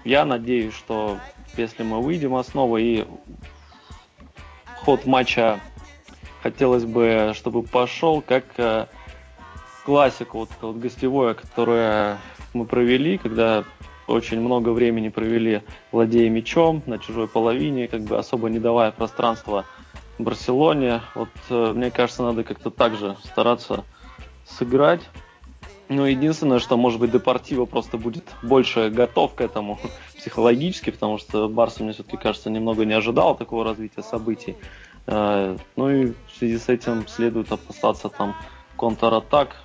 [0.05, 1.19] я надеюсь, что
[1.57, 3.07] если мы выйдем основой и
[4.85, 5.61] ход матча
[6.43, 8.87] хотелось бы, чтобы пошел как э,
[9.85, 12.19] классика, вот, вот гостевое, которое
[12.53, 13.65] мы провели, когда
[14.07, 19.65] очень много времени провели владея мячом на чужой половине, как бы особо не давая пространства
[20.19, 21.03] Барселоне.
[21.15, 23.85] Вот э, мне кажется, надо как-то так же стараться
[24.45, 25.03] сыграть.
[25.89, 29.79] Ну, единственное, что, может быть, Депортиво просто будет больше готов к этому
[30.17, 34.57] психологически, потому что Барса, мне все-таки кажется, немного не ожидал такого развития событий.
[35.07, 38.35] Э, ну и в связи с этим следует опасаться там
[38.77, 39.57] контратак,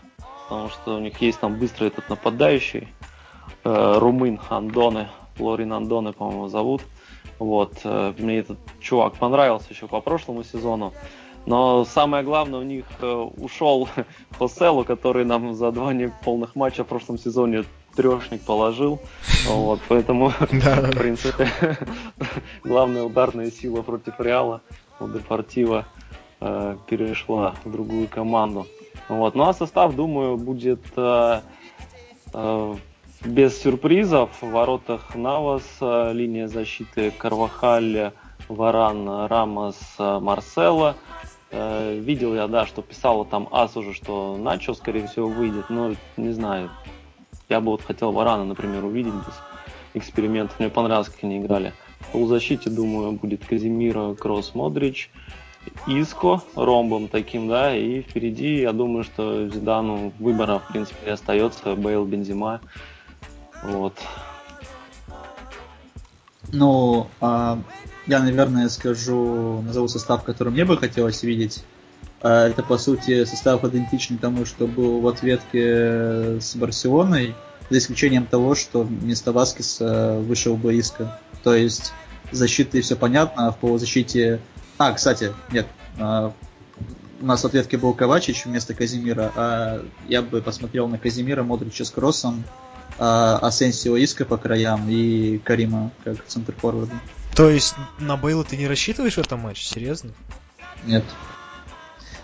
[0.47, 2.89] потому что у них есть там быстрый этот нападающий,
[3.64, 6.82] э, румын Андоне, Лорин Андоне, по-моему, зовут.
[7.40, 10.94] Вот, э, мне этот чувак понравился еще по прошлому сезону.
[11.46, 13.90] Но самое главное, у них ушел
[14.38, 17.64] Хоселу, который нам за два неполных матча в прошлом сезоне
[17.96, 19.00] трешник положил.
[19.48, 21.50] Вот, поэтому, в принципе,
[22.64, 24.62] главная ударная сила против Реала
[25.00, 25.86] у Депортива
[26.40, 28.68] э, перешла в другую команду.
[29.08, 29.36] Вот.
[29.36, 31.42] Ну а состав, думаю, будет э,
[32.34, 32.76] э,
[33.24, 34.30] без сюрпризов.
[34.42, 38.12] В воротах Навас, э, линия защиты Карвахаль,
[38.48, 40.96] Варан, Рамос, э, Марсело.
[41.52, 45.96] Э, видел я, да, что писала там Ас уже, что Начо, скорее всего, выйдет, но
[46.18, 46.70] не знаю.
[47.50, 49.34] Я бы вот хотел Варана, например, увидеть без
[49.96, 50.60] экспериментов.
[50.60, 51.74] Мне понравилось, как они играли.
[52.00, 55.10] В полузащите, думаю, будет Казимира, Кросс, Модрич,
[55.88, 62.06] Иско ромбом таким, да, и впереди, я думаю, что Зидану выбора, в принципе, остается Бейл,
[62.06, 62.62] Бензима,
[63.64, 63.93] вот.
[66.51, 67.62] Ну, а,
[68.07, 71.64] я, наверное, скажу, назову состав, который мне бы хотелось видеть.
[72.22, 77.36] А, это, по сути, состав идентичный тому, что был в ответке с Барселоной,
[77.70, 81.20] за исключением того, что вместо Васкиса вышел бы Иска.
[81.43, 81.93] То есть
[82.32, 84.39] защиты все понятно, а в полузащите...
[84.78, 85.68] А, кстати, нет,
[85.99, 86.34] а,
[87.22, 91.86] у нас в ответке был Ковачич вместо Казимира, а я бы посмотрел на Казимира, Модрича
[91.86, 92.43] с Кроссом,
[93.00, 96.93] Асенсио Иска по краям и Карима как центр форварда.
[97.36, 99.66] То есть на Бейла ты не рассчитываешь в этом матче?
[99.66, 100.12] Серьезно?
[100.86, 101.06] Нет.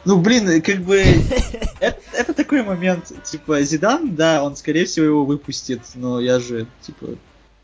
[0.03, 0.99] Ну, блин, как бы...
[1.79, 6.67] это, это такой момент, типа, Зидан, да, он, скорее всего, его выпустит, но я же,
[6.81, 7.15] типа,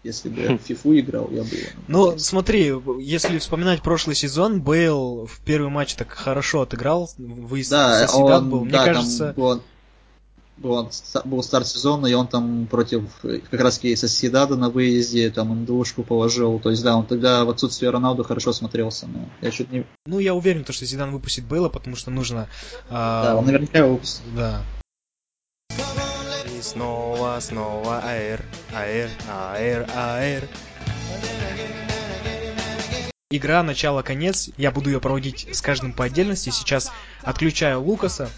[0.04, 1.50] если бы я в фифу играл, я бы.
[1.88, 8.08] Ну, смотри, если вспоминать прошлый сезон, Бейл в первый матч так хорошо отыграл, выезд Да,
[8.12, 8.62] он, был.
[8.62, 9.62] Мне да, кажется, там был,
[10.62, 10.90] был,
[11.26, 15.66] был старт сезона, и он там против э, как раз Соседада на выезде, там он
[15.66, 16.60] двушку положил.
[16.60, 19.86] То есть, да, он тогда в отсутствие Роналду хорошо смотрелся, но я чуть не...
[20.06, 22.48] ну я уверен, то, что Зидан выпустит Бейла, потому что нужно...
[22.90, 24.22] а, Да, он наверняка его выпустит.
[24.36, 24.62] Да.
[26.58, 30.48] И снова, снова аэр, аэр, аэр, аэр.
[33.32, 34.50] Игра начало-конец.
[34.58, 36.50] Я буду ее проводить с каждым по отдельности.
[36.50, 36.92] Сейчас
[37.24, 38.30] отключаю Лукаса.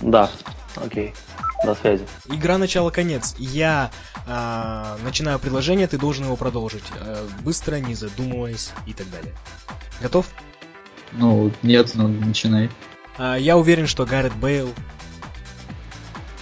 [0.00, 0.30] Да,
[0.76, 1.14] окей.
[1.64, 2.04] До связи.
[2.28, 3.34] Игра начало-конец.
[3.38, 3.90] Я
[4.26, 6.84] а, начинаю предложение, ты должен его продолжить.
[7.00, 9.32] Э, быстро, не задумываясь и так далее.
[10.02, 10.26] Готов?
[11.12, 12.70] Ну, нет, ну, начинай.
[13.16, 14.74] А, я уверен, что Гаррет Бейл,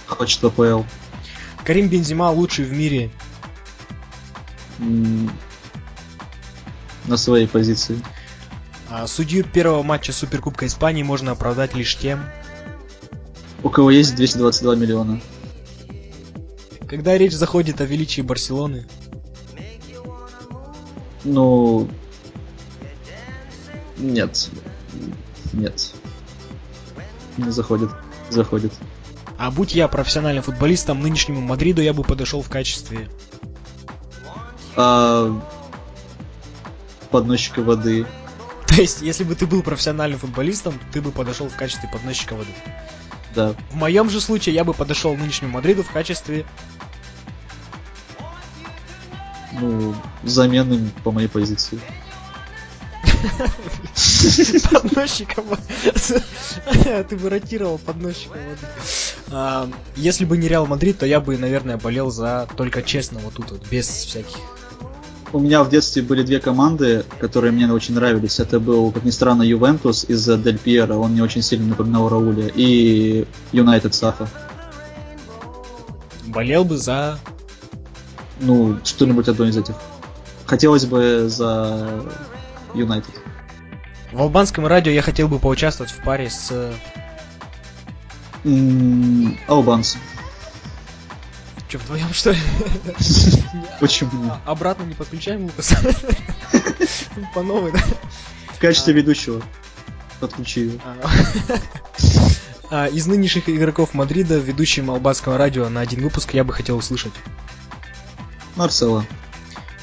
[0.07, 0.83] Хочет АПЛ.
[1.63, 3.11] Карим Бензима лучший в мире.
[7.07, 7.99] На своей позиции.
[8.89, 12.23] А, судью первого матча Суперкубка Испании можно оправдать лишь тем,
[13.65, 15.19] У кого есть 222 миллиона.
[16.87, 18.85] когда речь заходит о величии Барселоны.
[21.23, 21.89] Ну...
[23.97, 24.51] Нет.
[25.51, 25.93] Нет.
[27.37, 27.89] Не заходит.
[28.29, 28.71] Заходит.
[29.39, 33.09] А будь я профессиональным футболистом, нынешнему Мадриду я бы подошел в качестве...
[34.75, 35.41] А...
[37.09, 38.05] Подносчика воды.
[38.67, 42.51] То есть, если бы ты был профессиональным футболистом, ты бы подошел в качестве подносчика воды.
[43.35, 43.53] Да.
[43.71, 46.45] В моем же случае я бы подошел к нынешнему Мадриду в качестве...
[49.59, 51.79] Ну, замены по моей позиции.
[54.71, 55.63] подносчика воды.
[57.09, 58.67] Ты бы ротировал подносчика воды.
[59.31, 63.35] А, Если бы не Реал Мадрид, то я бы, наверное, болел за только честно вот
[63.35, 64.39] тут вот, без всяких
[65.33, 68.39] У меня в детстве были две команды, которые мне очень нравились.
[68.39, 70.95] Это был, как ни странно, Ювентус из-за Дель Пьера.
[70.95, 72.49] Он мне очень сильно напоминал Рауля.
[72.55, 74.27] И Юнайтед САФа.
[76.27, 77.19] болел бы за...
[78.39, 79.75] Ну, что-нибудь одно из этих.
[80.45, 82.03] Хотелось бы за
[82.73, 83.13] Юнайтед.
[84.13, 86.71] В албанском радио я хотел бы поучаствовать в паре с...
[88.45, 89.97] М, Албанцы.
[91.67, 92.37] Че, вдвоем что ли?
[93.79, 94.31] Почему?
[94.31, 95.77] А- Обратно не подключаем Лукаса?
[97.33, 97.79] По новой, да?
[98.53, 99.41] В качестве ведущего.
[100.19, 100.79] Подключи его.
[102.71, 107.13] А, Из нынешних игроков Мадрида, ведущим албанского радио на один выпуск я бы хотел услышать.
[108.55, 109.05] Марсела.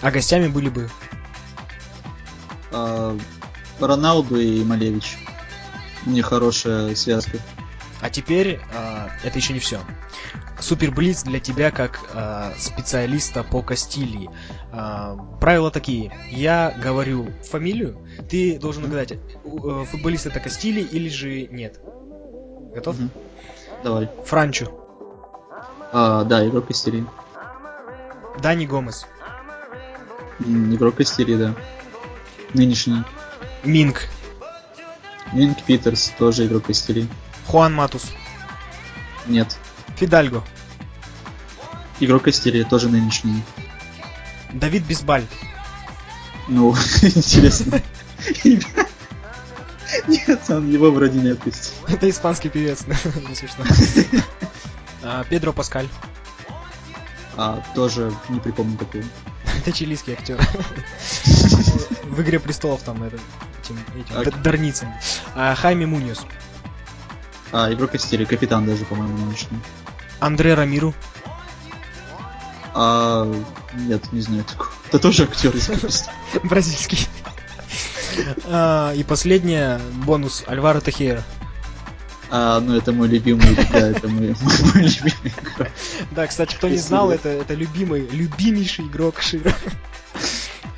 [0.01, 0.91] А гостями были бы
[2.71, 3.17] А,
[3.81, 5.17] Роналду и Малевич.
[6.07, 7.39] У них хорошая связка.
[8.03, 9.81] А теперь а, это еще не все.
[10.61, 14.29] Супер Блиц для тебя как а, специалиста по Кастилии.
[14.73, 16.13] А, правила такие.
[16.29, 17.97] Я говорю фамилию,
[18.29, 21.81] ты должен угадать, э, футболист это Кастилии или же нет.
[22.75, 22.99] Готов?
[22.99, 23.11] Мгм.
[23.85, 24.11] Давай.
[24.25, 24.67] Франчо,
[25.93, 27.07] А, да, игрок Костерии.
[28.41, 29.07] Дани Гомес,
[30.41, 31.55] М, Игрок Костерии, да.
[32.55, 33.05] Нынешний.
[33.63, 34.09] Минг,
[35.33, 37.09] Минк Питерс, тоже игрок Костерии.
[37.47, 38.13] Хуан Матус,
[39.27, 39.57] Нет.
[39.97, 40.43] Фидальго,
[42.01, 43.43] Игрок Костерии, тоже нынешний.
[44.53, 45.27] Давид Бисбаль,
[46.49, 47.81] Ну, интересно.
[50.09, 51.73] Нет, он его вроде не отпустил.
[51.89, 52.85] это испанский певец,
[53.29, 53.65] не смешно.
[55.03, 55.89] А, Педро Паскаль,
[57.37, 59.05] А, тоже не припомню такого.
[59.59, 60.41] это чилийский актер.
[62.05, 63.19] В Игре престолов там это,
[63.63, 64.93] этим, этим, А- д- Дарницем.
[67.53, 69.59] А, игрок Костерии, капитан даже, по-моему, нынешний.
[70.21, 70.95] Андре Рамиру,
[72.75, 73.31] А,
[73.75, 74.71] нет, не знаю такого.
[74.89, 75.69] Это тоже актер из
[76.43, 77.07] бразильский.
[78.47, 81.23] А, И последнее, бонус, Альваро Техера.
[82.31, 85.69] А, ну это мой любимый, да, это мой, мой любимый игрок.
[86.13, 89.55] Да, кстати, кто не знал, это, это любимый, любимейший игрок Шира.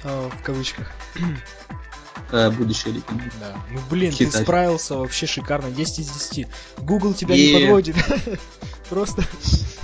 [0.02, 0.90] В кавычках.
[2.30, 3.24] Будущая легенда.
[3.40, 3.56] Да.
[3.70, 4.42] Ну блин, ты Хитач.
[4.42, 5.70] справился вообще шикарно.
[5.70, 6.48] 10 из 10.
[6.78, 7.60] Google тебя не Е.
[7.60, 7.96] подводит.
[8.88, 9.22] Просто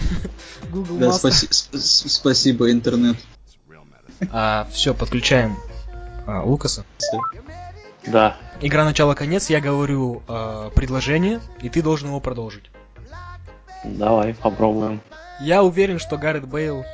[0.70, 3.16] Google Да, спасибо, интернет.
[4.32, 5.56] А, все, подключаем
[6.26, 6.84] а, Лукаса.
[8.06, 8.36] Да.
[8.60, 12.70] Игра начало-конец, я говорю а, предложение, и ты должен его продолжить.
[13.84, 15.00] Давай, попробуем.
[15.40, 16.84] Я уверен, что Гаррет Бейл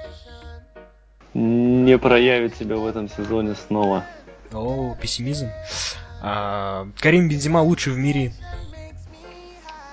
[1.34, 4.05] Не проявит себя в этом сезоне снова.
[4.53, 5.49] О, пессимизм.
[6.22, 8.32] А, Карим Бензима лучший в мире.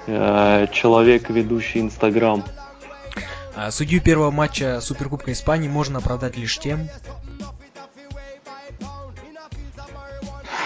[0.07, 2.43] Э, Человек, ведущий Инстаграм.
[3.55, 6.89] А, Судью первого матча Суперкубка Испании можно оправдать лишь тем.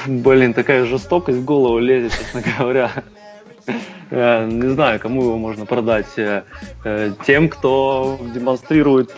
[0.06, 2.92] Блин, такая жестокость в голову лезет, честно говоря.
[4.10, 6.08] Э, Не знаю, кому его можно продать.
[6.18, 6.44] Э,
[7.26, 9.12] Тем, кто демонстрирует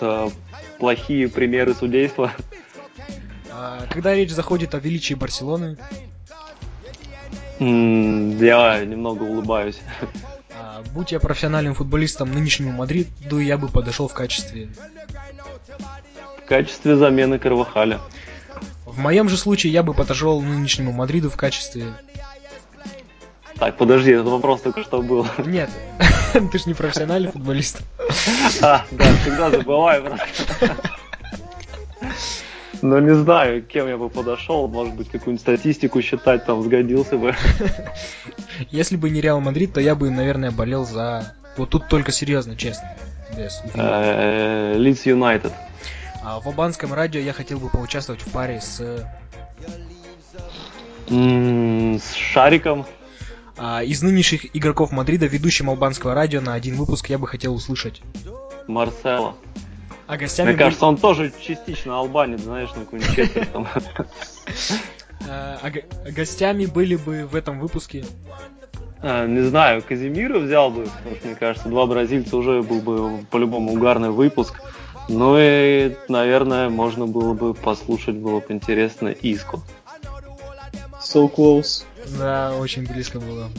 [0.79, 2.31] плохие примеры судейства.
[3.61, 5.77] А, Когда речь заходит о величии Барселоны,
[7.59, 9.79] Я немного улыбаюсь.
[10.55, 14.69] а, будь я профессиональным футболистом нынешнему Мадриду, я бы подошел в качестве...
[16.37, 17.99] В качестве замены Карвахаля.
[18.85, 21.93] В моем же случае я бы подошел нынешнему Мадриду в качестве...
[23.57, 25.27] Так, подожди, этот вопрос только что был.
[25.39, 25.69] Нет,
[26.31, 27.81] ты же не профессиональный футболист.
[28.61, 30.77] А, да, всегда забываю просто.
[32.81, 34.67] Ну, не знаю, кем я бы подошел.
[34.67, 37.35] Может быть, какую-нибудь статистику считать там сгодился бы.
[38.69, 41.35] Если бы не Реал Мадрид, то я бы, наверное, болел за...
[41.57, 42.89] Вот тут только серьезно, честно.
[43.75, 45.51] Э, Лидс Юнайтед.
[46.23, 48.81] А в албанском радио я хотел бы поучаствовать в паре с...
[51.09, 52.85] М, С Шариком.
[53.57, 58.01] а, из нынешних игроков Мадрида ведущим албанского радио на один выпуск я бы хотел услышать.
[58.67, 59.35] Марсело.
[60.09, 63.67] А гостями Мне были- кажется, он тоже частично албанец, знаешь, на какую-нибудь четверть там.
[65.29, 68.03] а, а го- гостями были бы в этом выпуске
[69.03, 73.23] А, Не знаю, Казимира взял бы, потому что, мне кажется, два бразильца уже был бы
[73.29, 74.61] по-любому угарный выпуск.
[75.09, 79.61] Ну и, наверное, можно было бы послушать, было бы интересно, Иску.
[81.01, 81.83] So close.
[82.17, 83.49] Да, очень близко было.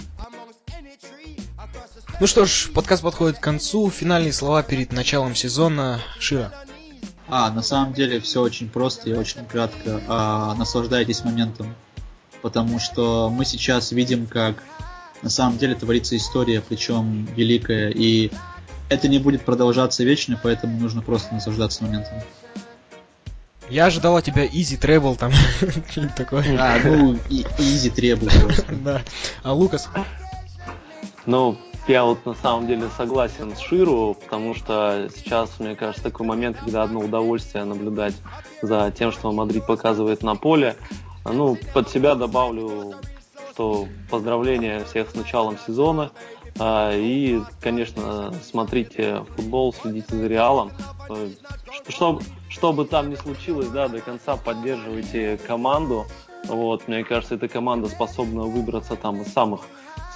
[2.21, 3.89] Ну что ж, подкаст подходит к концу.
[3.89, 6.01] Финальные слова перед началом сезона.
[6.19, 6.53] Шира.
[7.29, 10.03] А, на самом деле все очень просто и очень кратко.
[10.07, 11.75] А, наслаждайтесь моментом.
[12.43, 14.63] Потому что мы сейчас видим, как
[15.23, 17.89] на самом деле творится история, причем великая.
[17.89, 18.31] И
[18.91, 22.19] это не будет продолжаться вечно, поэтому нужно просто наслаждаться моментом.
[23.71, 25.33] Я ожидал от тебя easy требл там.
[25.91, 26.45] что-нибудь такое.
[26.59, 28.75] А, ну, и, easy требл просто.
[28.85, 29.01] Да.
[29.43, 29.89] А Лукас?
[31.25, 36.27] Ну, я вот на самом деле согласен с Ширу, потому что сейчас, мне кажется, такой
[36.27, 38.15] момент, когда одно удовольствие наблюдать
[38.63, 40.77] за тем, что Мадрид показывает на поле.
[41.25, 42.95] Ну, под себя добавлю,
[43.53, 46.11] что поздравления всех с началом сезона.
[46.59, 50.73] А, И, конечно, смотрите футбол, следите за Реалом.
[51.89, 56.07] Что, что бы там ни случилось, да, до конца поддерживайте команду.
[56.45, 59.61] Вот, мне кажется, эта команда способна выбраться там из самых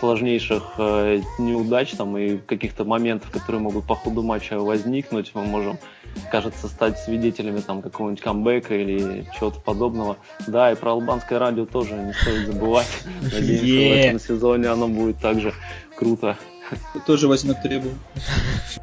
[0.04, 5.30] сложнейших э, неудач там и каких-то моментов, которые могут по ходу матча возникнуть.
[5.34, 5.78] Мы можем,
[6.30, 10.18] кажется, стать свидетелями там какого-нибудь камбэка или чего-то подобного.
[10.46, 12.86] Да, и про албанское радио тоже не стоит забывать.
[13.22, 14.00] Надеемся, в Е.
[14.08, 15.54] этом сезоне оно будет также
[15.96, 16.36] круто.
[17.06, 17.94] Тоже возьмет требую.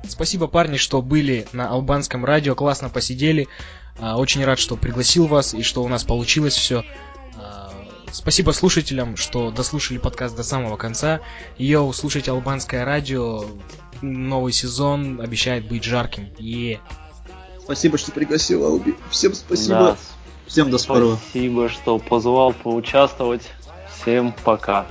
[0.08, 3.48] Спасибо, парни, что были на албанском радио, классно посидели.
[4.00, 6.84] А, Очень рад, что пригласил вас и что у нас получилось все.
[8.12, 11.22] Спасибо слушателям, что дослушали подкаст до самого конца.
[11.58, 13.46] Йоу, слушайте албанское радио.
[14.02, 16.30] Новый сезон обещает быть жарким.
[16.38, 16.80] Е.
[17.64, 18.96] Спасибо, что пригласил, Алби.
[19.10, 19.98] Всем Да, спасибо.
[20.48, 21.18] Всем до скорого.
[21.30, 23.44] Спасибо, что позвал поучаствовать.
[24.02, 24.88] Всем пока.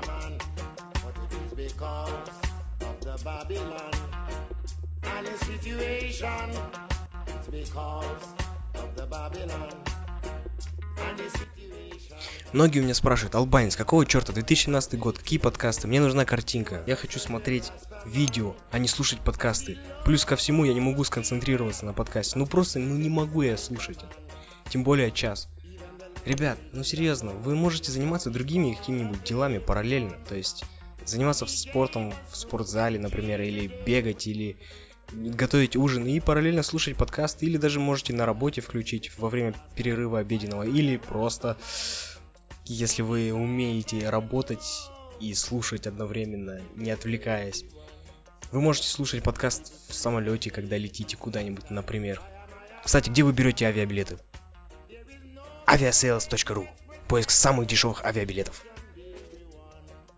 [12.53, 16.83] Многие у меня спрашивают, Албанец, какого черта, 2017 год, какие подкасты, мне нужна картинка.
[16.85, 17.71] Я хочу смотреть
[18.05, 19.79] видео, а не слушать подкасты.
[20.05, 22.41] Плюс ко всему я не могу сконцентрироваться на подкасте.
[22.41, 24.17] Ну просто, ну не могу я слушать это.
[24.69, 25.49] Тем более час.
[26.25, 30.17] Ребят, ну серьезно, вы можете заниматься другими какими-нибудь делами параллельно.
[30.29, 30.65] То есть
[31.07, 34.59] заниматься спортом в спортзале, например, или бегать, или
[35.13, 40.19] готовить ужин и параллельно слушать подкасты, или даже можете на работе включить во время перерыва
[40.19, 41.57] обеденного, или просто,
[42.73, 47.65] если вы умеете работать и слушать одновременно, не отвлекаясь.
[48.53, 52.23] Вы можете слушать подкаст в самолете, когда летите куда-нибудь, например.
[52.85, 54.19] Кстати, где вы берете авиабилеты?
[55.67, 56.69] aviasales.ru
[57.09, 58.65] Поиск самых дешевых авиабилетов.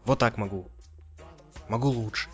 [0.05, 0.69] Вот так могу.
[1.69, 2.29] Могу лучше.